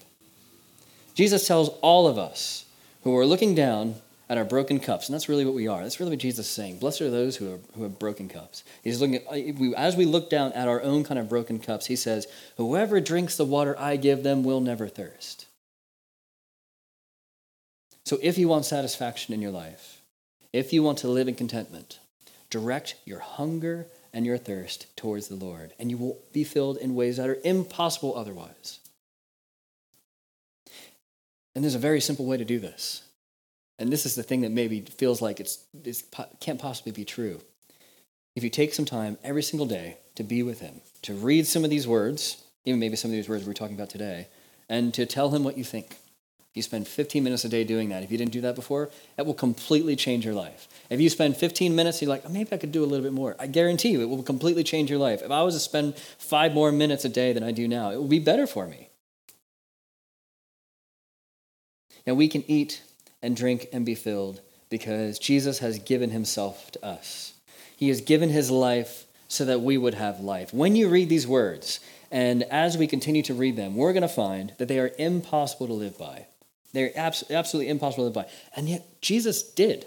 Jesus 1.15 1.47
tells 1.47 1.69
all 1.81 2.07
of 2.07 2.19
us 2.19 2.65
who 3.03 3.17
are 3.17 3.27
looking 3.27 3.55
down 3.55 3.97
at 4.29 4.39
our 4.39 4.45
broken 4.45 4.81
cups, 4.81 5.09
and 5.09 5.15
that's 5.15 5.29
really 5.29 5.45
what 5.45 5.55
we 5.55 5.69
are. 5.69 5.83
That's 5.83 6.01
really 6.01 6.13
what 6.13 6.19
Jesus 6.19 6.47
is 6.47 6.53
saying. 6.53 6.79
Blessed 6.79 7.03
are 7.03 7.11
those 7.11 7.37
who, 7.37 7.55
are, 7.55 7.59
who 7.75 7.83
have 7.83 7.99
broken 7.99 8.29
cups. 8.29 8.65
He's 8.83 9.01
looking 9.01 9.17
at, 9.17 9.31
we, 9.31 9.75
as 9.75 9.97
we 9.97 10.07
look 10.07 10.31
down 10.31 10.53
at 10.55 10.67
our 10.67 10.83
own 10.83 11.05
kind 11.05 11.21
of 11.21 11.29
broken 11.29 11.59
cups, 11.59 11.87
he 11.87 11.97
says, 11.97 12.27
Whoever 12.57 13.01
drinks 13.01 13.37
the 13.37 13.45
water 13.45 13.79
I 13.79 13.97
give 13.97 14.23
them 14.23 14.43
will 14.43 14.61
never 14.61 14.89
thirst. 14.89 15.47
So 18.07 18.19
if 18.23 18.39
you 18.39 18.49
want 18.49 18.65
satisfaction 18.65 19.35
in 19.35 19.43
your 19.43 19.51
life, 19.51 20.01
if 20.53 20.73
you 20.73 20.83
want 20.83 20.99
to 20.99 21.09
live 21.09 21.29
in 21.29 21.35
contentment, 21.35 21.99
direct 22.51 22.97
your 23.05 23.21
hunger 23.21 23.87
and 24.15 24.25
your 24.25 24.39
thirst 24.39 24.97
towards 24.97 25.27
the 25.27 25.35
Lord, 25.35 25.75
and 25.79 25.91
you 25.91 25.99
will 25.99 26.19
be 26.33 26.45
filled 26.45 26.79
in 26.79 26.95
ways 26.95 27.17
that 27.17 27.29
are 27.29 27.39
impossible 27.45 28.17
otherwise. 28.17 28.79
And 31.55 31.65
there's 31.65 31.75
a 31.75 31.81
very 31.81 32.01
simple 32.01 32.25
way 32.25 32.37
to 32.37 32.45
do 32.45 32.61
this. 32.61 33.03
And 33.79 33.93
this 33.93 34.07
is 34.07 34.15
the 34.15 34.23
thing 34.23 34.43
that 34.43 34.53
maybe 34.53 34.81
feels 34.83 35.21
like 35.21 35.41
it's, 35.41 35.65
it 35.85 36.05
can't 36.39 36.61
possibly 36.61 36.93
be 36.93 37.05
true. 37.05 37.41
If 38.37 38.45
you 38.45 38.51
take 38.51 38.73
some 38.73 38.85
time 38.85 39.19
every 39.25 39.43
single 39.43 39.67
day 39.67 39.99
to 40.15 40.23
be 40.23 40.45
with 40.45 40.61
Him, 40.61 40.81
to 41.03 41.15
read 41.15 41.47
some 41.49 41.65
of 41.65 41.71
these 41.71 41.87
words, 41.87 42.45
even 42.65 42.79
maybe 42.79 42.95
some 42.95 43.11
of 43.11 43.17
these 43.17 43.29
words 43.29 43.45
we're 43.45 43.53
talking 43.53 43.75
about 43.75 43.91
today, 43.91 44.29
and 44.69 44.95
to 44.95 45.07
tell 45.07 45.31
Him 45.31 45.43
what 45.43 45.59
you 45.59 45.65
think. 45.65 45.97
You 46.55 46.63
spend 46.63 46.87
15 46.87 47.25
minutes 47.25 47.45
a 47.45 47.49
day 47.49 47.65
doing 47.65 47.89
that. 47.89 48.05
If 48.05 48.13
you 48.13 48.17
didn't 48.17 48.33
do 48.33 48.41
that 48.43 48.55
before, 48.55 48.89
that 49.17 49.27
will 49.27 49.35
completely 49.35 49.97
change 49.97 50.25
your 50.25 50.35
life. 50.35 50.69
If 50.89 51.01
you 51.01 51.11
spend 51.11 51.37
15 51.37 51.75
minutes, 51.75 52.01
you're 52.01 52.09
like, 52.09 52.23
oh, 52.25 52.29
maybe 52.29 52.53
I 52.53 52.59
could 52.59 52.71
do 52.71 52.85
a 52.85 52.87
little 52.87 53.03
bit 53.03 53.13
more. 53.13 53.35
I 53.41 53.49
guarantee 53.49 53.89
you, 53.89 54.03
it 54.03 54.09
will 54.09 54.23
completely 54.23 54.63
change 54.63 54.89
your 54.89 55.01
life. 55.01 55.21
If 55.21 55.33
I 55.33 55.43
was 55.43 55.55
to 55.55 55.61
spend 55.61 55.97
five 55.97 56.55
more 56.55 56.71
minutes 56.71 57.05
a 57.05 57.09
day 57.09 57.33
than 57.33 57.43
I 57.43 57.51
do 57.51 57.67
now, 57.67 57.91
it 57.91 57.97
will 57.97 58.07
be 58.07 58.21
better 58.21 58.47
for 58.47 58.69
me. 58.69 58.89
Now, 62.07 62.15
we 62.15 62.29
can 62.29 62.45
eat 62.47 62.83
and 63.21 63.37
drink 63.37 63.67
and 63.73 63.85
be 63.85 63.97
filled 63.97 64.41
because 64.71 65.19
Jesus 65.19 65.59
has 65.59 65.81
given 65.81 66.11
himself 66.11 66.71
to 66.73 66.87
us. 66.87 67.33
He 67.77 67.89
has 67.89 68.01
given 68.01 68.29
his 68.29 68.51
life 68.51 69.07
so 69.27 69.45
that 69.45 69.61
we 69.61 69.77
would 69.77 69.95
have 69.95 70.21
life. 70.21 70.55
When 70.55 70.77
you 70.77 70.89
read 70.89 71.09
these 71.09 71.27
words, 71.27 71.81
and 72.13 72.45
as 72.45 72.79
we 72.79 72.87
continue 72.87 73.23
to 73.23 73.35
read 73.35 73.57
them, 73.57 73.75
we're 73.75 73.93
going 73.93 74.03
to 74.03 74.09
find 74.09 74.53
that 74.59 74.69
they 74.69 74.79
are 74.79 74.93
impossible 74.99 75.67
to 75.67 75.73
live 75.73 75.99
by. 75.99 76.27
They're 76.75 76.97
abs- 76.99 77.31
absolutely 77.31 77.71
impossible 77.71 78.07
to 78.07 78.11
by. 78.11 78.27
And 78.55 78.69
yet, 78.69 79.01
Jesus 79.01 79.43
did. 79.43 79.87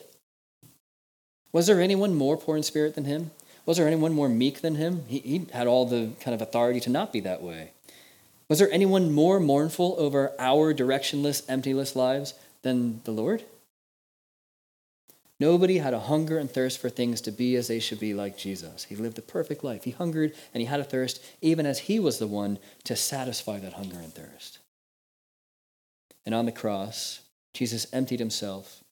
Was 1.51 1.67
there 1.67 1.81
anyone 1.81 2.15
more 2.15 2.37
poor 2.37 2.55
in 2.55 2.63
spirit 2.63 2.95
than 2.95 3.03
him? 3.03 3.31
Was 3.65 3.77
there 3.77 3.87
anyone 3.87 4.13
more 4.13 4.29
meek 4.29 4.61
than 4.61 4.75
him? 4.75 5.03
He, 5.07 5.19
he 5.19 5.45
had 5.51 5.67
all 5.67 5.85
the 5.85 6.11
kind 6.21 6.33
of 6.33 6.41
authority 6.41 6.79
to 6.79 6.89
not 6.89 7.11
be 7.11 7.19
that 7.19 7.43
way. 7.43 7.71
Was 8.47 8.59
there 8.59 8.71
anyone 8.71 9.11
more 9.11 9.41
mournful 9.41 9.95
over 9.99 10.31
our 10.39 10.73
directionless, 10.73 11.45
emptyless 11.47 11.93
lives 11.93 12.33
than 12.61 13.01
the 13.03 13.11
Lord? 13.11 13.43
Nobody 15.39 15.79
had 15.79 15.93
a 15.93 15.99
hunger 15.99 16.37
and 16.37 16.49
thirst 16.49 16.79
for 16.79 16.89
things 16.89 17.19
to 17.21 17.31
be 17.31 17.57
as 17.57 17.67
they 17.67 17.79
should 17.79 17.99
be 17.99 18.13
like 18.13 18.37
Jesus. 18.37 18.85
He 18.85 18.95
lived 18.95 19.19
a 19.19 19.21
perfect 19.21 19.61
life. 19.61 19.83
He 19.83 19.91
hungered 19.91 20.33
and 20.53 20.61
he 20.61 20.67
had 20.67 20.79
a 20.79 20.85
thirst, 20.85 21.21
even 21.41 21.65
as 21.65 21.79
he 21.79 21.99
was 21.99 22.17
the 22.17 22.27
one 22.27 22.59
to 22.85 22.95
satisfy 22.95 23.59
that 23.59 23.73
hunger 23.73 23.97
and 23.97 24.13
thirst. 24.13 24.59
And 26.27 26.35
on 26.35 26.45
the 26.45 26.51
cross, 26.51 27.21
Jesus 27.55 27.87
emptied 27.91 28.19
himself 28.19 28.83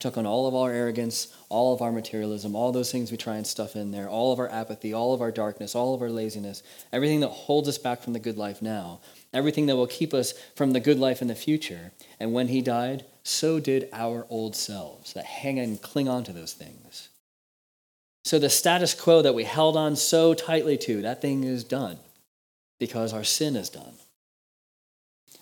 took 0.00 0.16
on 0.16 0.26
all 0.26 0.48
of 0.48 0.54
our 0.54 0.72
arrogance, 0.72 1.28
all 1.50 1.74
of 1.74 1.82
our 1.82 1.92
materialism, 1.92 2.56
all 2.56 2.72
those 2.72 2.90
things 2.90 3.10
we 3.10 3.18
try 3.18 3.36
and 3.36 3.46
stuff 3.46 3.76
in 3.76 3.90
there, 3.90 4.08
all 4.08 4.32
of 4.32 4.38
our 4.38 4.48
apathy, 4.48 4.94
all 4.94 5.12
of 5.12 5.20
our 5.20 5.30
darkness, 5.30 5.74
all 5.74 5.94
of 5.94 6.00
our 6.00 6.08
laziness, 6.08 6.62
everything 6.92 7.20
that 7.20 7.28
holds 7.28 7.68
us 7.68 7.76
back 7.76 8.02
from 8.02 8.14
the 8.14 8.18
good 8.18 8.38
life 8.38 8.62
now, 8.62 8.98
everything 9.32 9.66
that 9.66 9.76
will 9.76 9.86
keep 9.86 10.14
us 10.14 10.32
from 10.56 10.72
the 10.72 10.80
good 10.80 10.98
life 10.98 11.20
in 11.20 11.28
the 11.28 11.34
future. 11.34 11.92
And 12.18 12.32
when 12.32 12.48
he 12.48 12.62
died, 12.62 13.04
so 13.22 13.60
did 13.60 13.90
our 13.92 14.26
old 14.30 14.56
selves 14.56 15.12
that 15.12 15.26
hang 15.26 15.58
and 15.58 15.80
cling 15.80 16.08
on 16.08 16.24
to 16.24 16.32
those 16.32 16.54
things. 16.54 17.10
So 18.24 18.38
the 18.38 18.50
status 18.50 18.94
quo 18.94 19.20
that 19.22 19.34
we 19.34 19.44
held 19.44 19.76
on 19.76 19.96
so 19.96 20.32
tightly 20.32 20.78
to, 20.78 21.02
that 21.02 21.20
thing 21.20 21.44
is 21.44 21.62
done 21.62 21.98
because 22.78 23.12
our 23.12 23.24
sin 23.24 23.54
is 23.54 23.68
done. 23.68 23.92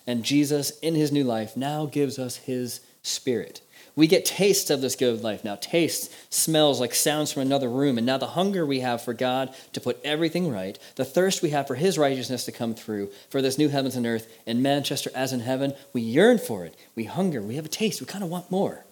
And 0.09 0.23
Jesus, 0.23 0.77
in 0.79 0.95
his 0.95 1.11
new 1.11 1.23
life, 1.23 1.55
now 1.55 1.85
gives 1.85 2.17
us 2.17 2.37
his 2.37 2.81
spirit 3.03 3.61
we 3.99 4.07
get 4.07 4.23
tastes 4.23 4.69
of 4.69 4.79
this 4.79 4.95
good 4.95 5.23
life 5.23 5.43
now. 5.43 5.55
Taste 5.55 6.09
smells 6.33 6.79
like 6.79 6.95
sounds 6.95 7.33
from 7.33 7.41
another 7.41 7.67
room. 7.67 7.97
And 7.97 8.07
now 8.07 8.17
the 8.17 8.27
hunger 8.27 8.65
we 8.65 8.79
have 8.79 9.01
for 9.01 9.13
God 9.13 9.53
to 9.73 9.81
put 9.81 9.99
everything 10.05 10.49
right, 10.49 10.79
the 10.95 11.03
thirst 11.03 11.41
we 11.41 11.49
have 11.49 11.67
for 11.67 11.75
His 11.75 11.97
righteousness 11.97 12.45
to 12.45 12.53
come 12.53 12.73
through, 12.73 13.09
for 13.29 13.41
this 13.41 13.57
new 13.57 13.67
heavens 13.67 13.97
and 13.97 14.05
earth 14.05 14.31
in 14.45 14.61
Manchester 14.61 15.11
as 15.13 15.33
in 15.33 15.41
heaven, 15.41 15.73
we 15.91 15.99
yearn 15.99 16.37
for 16.37 16.63
it. 16.63 16.77
We 16.95 17.03
hunger. 17.03 17.41
We 17.41 17.55
have 17.55 17.65
a 17.65 17.67
taste. 17.67 17.99
We 17.99 18.07
kind 18.07 18.23
of 18.23 18.29
want 18.29 18.49
more. 18.49 18.85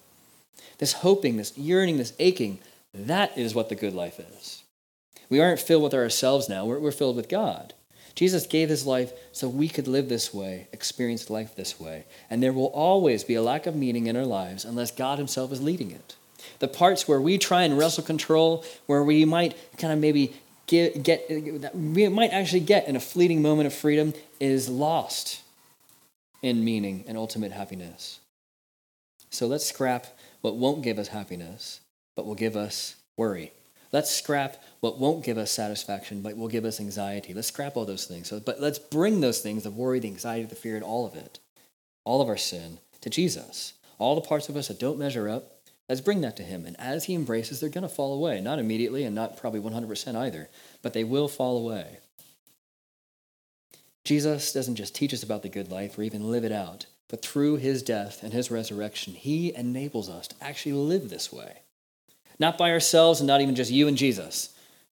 This 0.79 0.91
hoping, 0.91 1.37
this 1.37 1.57
yearning, 1.57 1.95
this 1.95 2.11
aching, 2.19 2.59
that 2.93 3.37
is 3.37 3.55
what 3.55 3.69
the 3.69 3.75
good 3.75 3.93
life 3.93 4.19
is. 4.19 4.63
We 5.29 5.39
aren't 5.39 5.61
filled 5.61 5.83
with 5.83 5.93
ourselves 5.93 6.49
now, 6.49 6.65
we're, 6.65 6.79
we're 6.79 6.91
filled 6.91 7.15
with 7.15 7.29
God. 7.29 7.73
Jesus 8.17 8.47
gave 8.47 8.67
his 8.67 8.87
life 8.87 9.13
so 9.31 9.47
we 9.47 9.69
could 9.69 9.87
live 9.87 10.09
this 10.09 10.33
way, 10.33 10.67
experience 10.73 11.29
life 11.29 11.55
this 11.55 11.79
way. 11.79 12.05
And 12.31 12.41
there 12.41 12.51
will 12.51 12.71
always 12.73 13.23
be 13.23 13.35
a 13.35 13.43
lack 13.43 13.67
of 13.67 13.75
meaning 13.75 14.07
in 14.07 14.17
our 14.17 14.25
lives 14.25 14.65
unless 14.65 14.89
God 14.89 15.19
himself 15.19 15.51
is 15.51 15.61
leading 15.61 15.91
it. 15.91 16.15
The 16.57 16.67
parts 16.67 17.07
where 17.07 17.21
we 17.21 17.37
try 17.37 17.61
and 17.61 17.77
wrestle 17.77 18.03
control, 18.03 18.65
where 18.87 19.03
we 19.03 19.23
might 19.23 19.55
kind 19.77 19.93
of 19.93 19.99
maybe 19.99 20.33
get, 20.65 21.03
get 21.03 21.29
we 21.75 22.09
might 22.09 22.31
actually 22.31 22.61
get 22.61 22.87
in 22.87 22.95
a 22.95 22.99
fleeting 22.99 23.43
moment 23.43 23.67
of 23.67 23.73
freedom, 23.75 24.15
is 24.39 24.67
lost 24.67 25.43
in 26.41 26.65
meaning 26.65 27.03
and 27.07 27.19
ultimate 27.19 27.51
happiness. 27.51 28.19
So 29.29 29.45
let's 29.45 29.67
scrap 29.67 30.07
what 30.41 30.55
won't 30.55 30.81
give 30.81 30.97
us 30.97 31.09
happiness, 31.09 31.81
but 32.15 32.25
will 32.25 32.33
give 32.33 32.55
us 32.55 32.95
worry. 33.15 33.51
Let's 33.91 34.11
scrap 34.11 34.61
what 34.79 34.99
won't 34.99 35.23
give 35.23 35.37
us 35.37 35.51
satisfaction, 35.51 36.21
but 36.21 36.37
will 36.37 36.47
give 36.47 36.65
us 36.65 36.79
anxiety. 36.79 37.33
Let's 37.33 37.47
scrap 37.47 37.77
all 37.77 37.85
those 37.85 38.05
things. 38.05 38.27
So, 38.27 38.39
but 38.39 38.59
let's 38.59 38.79
bring 38.79 39.21
those 39.21 39.39
things 39.39 39.63
the 39.63 39.71
worry, 39.71 39.99
the 39.99 40.09
anxiety, 40.09 40.45
the 40.45 40.55
fear, 40.55 40.75
and 40.75 40.83
all 40.83 41.05
of 41.05 41.15
it, 41.15 41.39
all 42.03 42.21
of 42.21 42.27
our 42.27 42.37
sin, 42.37 42.79
to 43.01 43.09
Jesus. 43.09 43.73
All 43.99 44.15
the 44.15 44.21
parts 44.21 44.49
of 44.49 44.55
us 44.55 44.67
that 44.67 44.79
don't 44.79 44.99
measure 44.99 45.27
up, 45.27 45.61
let's 45.89 46.01
bring 46.01 46.21
that 46.21 46.37
to 46.37 46.43
Him. 46.43 46.65
And 46.65 46.79
as 46.79 47.05
He 47.05 47.15
embraces, 47.15 47.59
they're 47.59 47.69
going 47.69 47.81
to 47.83 47.89
fall 47.89 48.13
away. 48.13 48.41
Not 48.41 48.59
immediately 48.59 49.03
and 49.03 49.15
not 49.15 49.37
probably 49.37 49.59
100% 49.59 50.15
either, 50.15 50.49
but 50.81 50.93
they 50.93 51.03
will 51.03 51.27
fall 51.27 51.57
away. 51.57 51.99
Jesus 54.03 54.53
doesn't 54.53 54.75
just 54.75 54.95
teach 54.95 55.13
us 55.13 55.23
about 55.23 55.43
the 55.43 55.49
good 55.49 55.69
life 55.69 55.97
or 55.97 56.03
even 56.03 56.31
live 56.31 56.45
it 56.45 56.51
out, 56.51 56.85
But 57.09 57.21
through 57.21 57.57
his 57.57 57.83
death 57.83 58.21
and 58.21 58.33
his 58.33 58.51
resurrection, 58.51 59.13
he 59.13 59.53
enables 59.55 60.09
us 60.09 60.27
to 60.27 60.35
actually 60.41 60.73
live 60.73 61.09
this 61.09 61.31
way. 61.31 61.61
Not 62.39 62.57
by 62.57 62.71
ourselves 62.71 63.19
and 63.19 63.27
not 63.27 63.41
even 63.41 63.55
just 63.55 63.71
you 63.71 63.87
and 63.87 63.97
Jesus. 63.97 64.53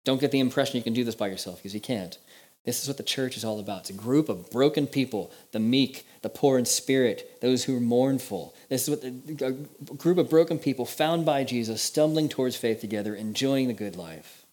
Don't 0.04 0.20
get 0.20 0.30
the 0.30 0.40
impression 0.40 0.76
you 0.76 0.82
can 0.82 0.94
do 0.94 1.04
this 1.04 1.14
by 1.14 1.28
yourself 1.28 1.58
because 1.58 1.74
you 1.74 1.80
can't. 1.80 2.18
This 2.64 2.82
is 2.82 2.88
what 2.88 2.96
the 2.96 3.02
church 3.02 3.36
is 3.36 3.44
all 3.44 3.60
about. 3.60 3.80
It's 3.80 3.90
a 3.90 3.94
group 3.94 4.28
of 4.28 4.50
broken 4.50 4.86
people, 4.86 5.30
the 5.52 5.58
meek, 5.58 6.06
the 6.20 6.28
poor 6.28 6.58
in 6.58 6.64
spirit, 6.64 7.40
those 7.40 7.64
who 7.64 7.76
are 7.76 7.80
mournful. 7.80 8.54
This 8.68 8.86
is 8.86 8.90
what 8.90 9.00
the, 9.00 9.56
a 9.90 9.94
group 9.94 10.18
of 10.18 10.28
broken 10.28 10.58
people 10.58 10.84
found 10.84 11.24
by 11.24 11.44
Jesus, 11.44 11.80
stumbling 11.80 12.28
towards 12.28 12.56
faith 12.56 12.80
together, 12.80 13.14
enjoying 13.14 13.68
the 13.68 13.74
good 13.74 13.96
life. 13.96 14.44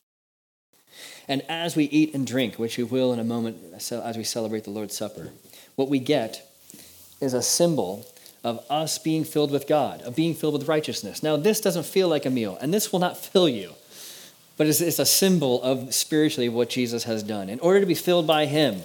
And 1.28 1.42
as 1.50 1.76
we 1.76 1.86
eat 1.86 2.14
and 2.14 2.26
drink, 2.26 2.56
which 2.56 2.78
we 2.78 2.84
will 2.84 3.12
in 3.12 3.20
a 3.20 3.24
moment 3.24 3.58
as 3.74 4.16
we 4.16 4.24
celebrate 4.24 4.64
the 4.64 4.70
Lord's 4.70 4.96
Supper, 4.96 5.32
what 5.76 5.90
we 5.90 6.00
get 6.00 6.50
is 7.20 7.34
a 7.34 7.42
symbol 7.42 8.06
of 8.46 8.64
us 8.70 9.00
being 9.00 9.24
filled 9.24 9.50
with 9.50 9.68
God, 9.68 10.04
of 10.04 10.16
being 10.16 10.36
filled 10.36 10.54
with 10.54 10.68
righteousness. 10.68 11.24
Now, 11.24 11.36
this 11.36 11.60
doesn't 11.60 11.88
feel 11.88 12.08
like 12.08 12.28
a 12.28 12.30
meal, 12.30 12.60
and 12.62 12.72
this 12.72 12.92
will 12.92 13.00
not 13.00 13.18
fill 13.18 13.50
you, 13.50 13.74
but 14.56 14.68
it's, 14.68 14.82
it's 14.82 15.00
a 15.00 15.06
symbol 15.06 15.62
of 15.64 15.96
spiritually 15.96 16.48
what 16.48 16.70
Jesus 16.70 17.06
has 17.06 17.24
done. 17.24 17.50
In 17.50 17.60
order 17.60 17.80
to 17.80 17.88
be 17.88 17.96
filled 17.96 18.28
by 18.28 18.46
Him, 18.46 18.84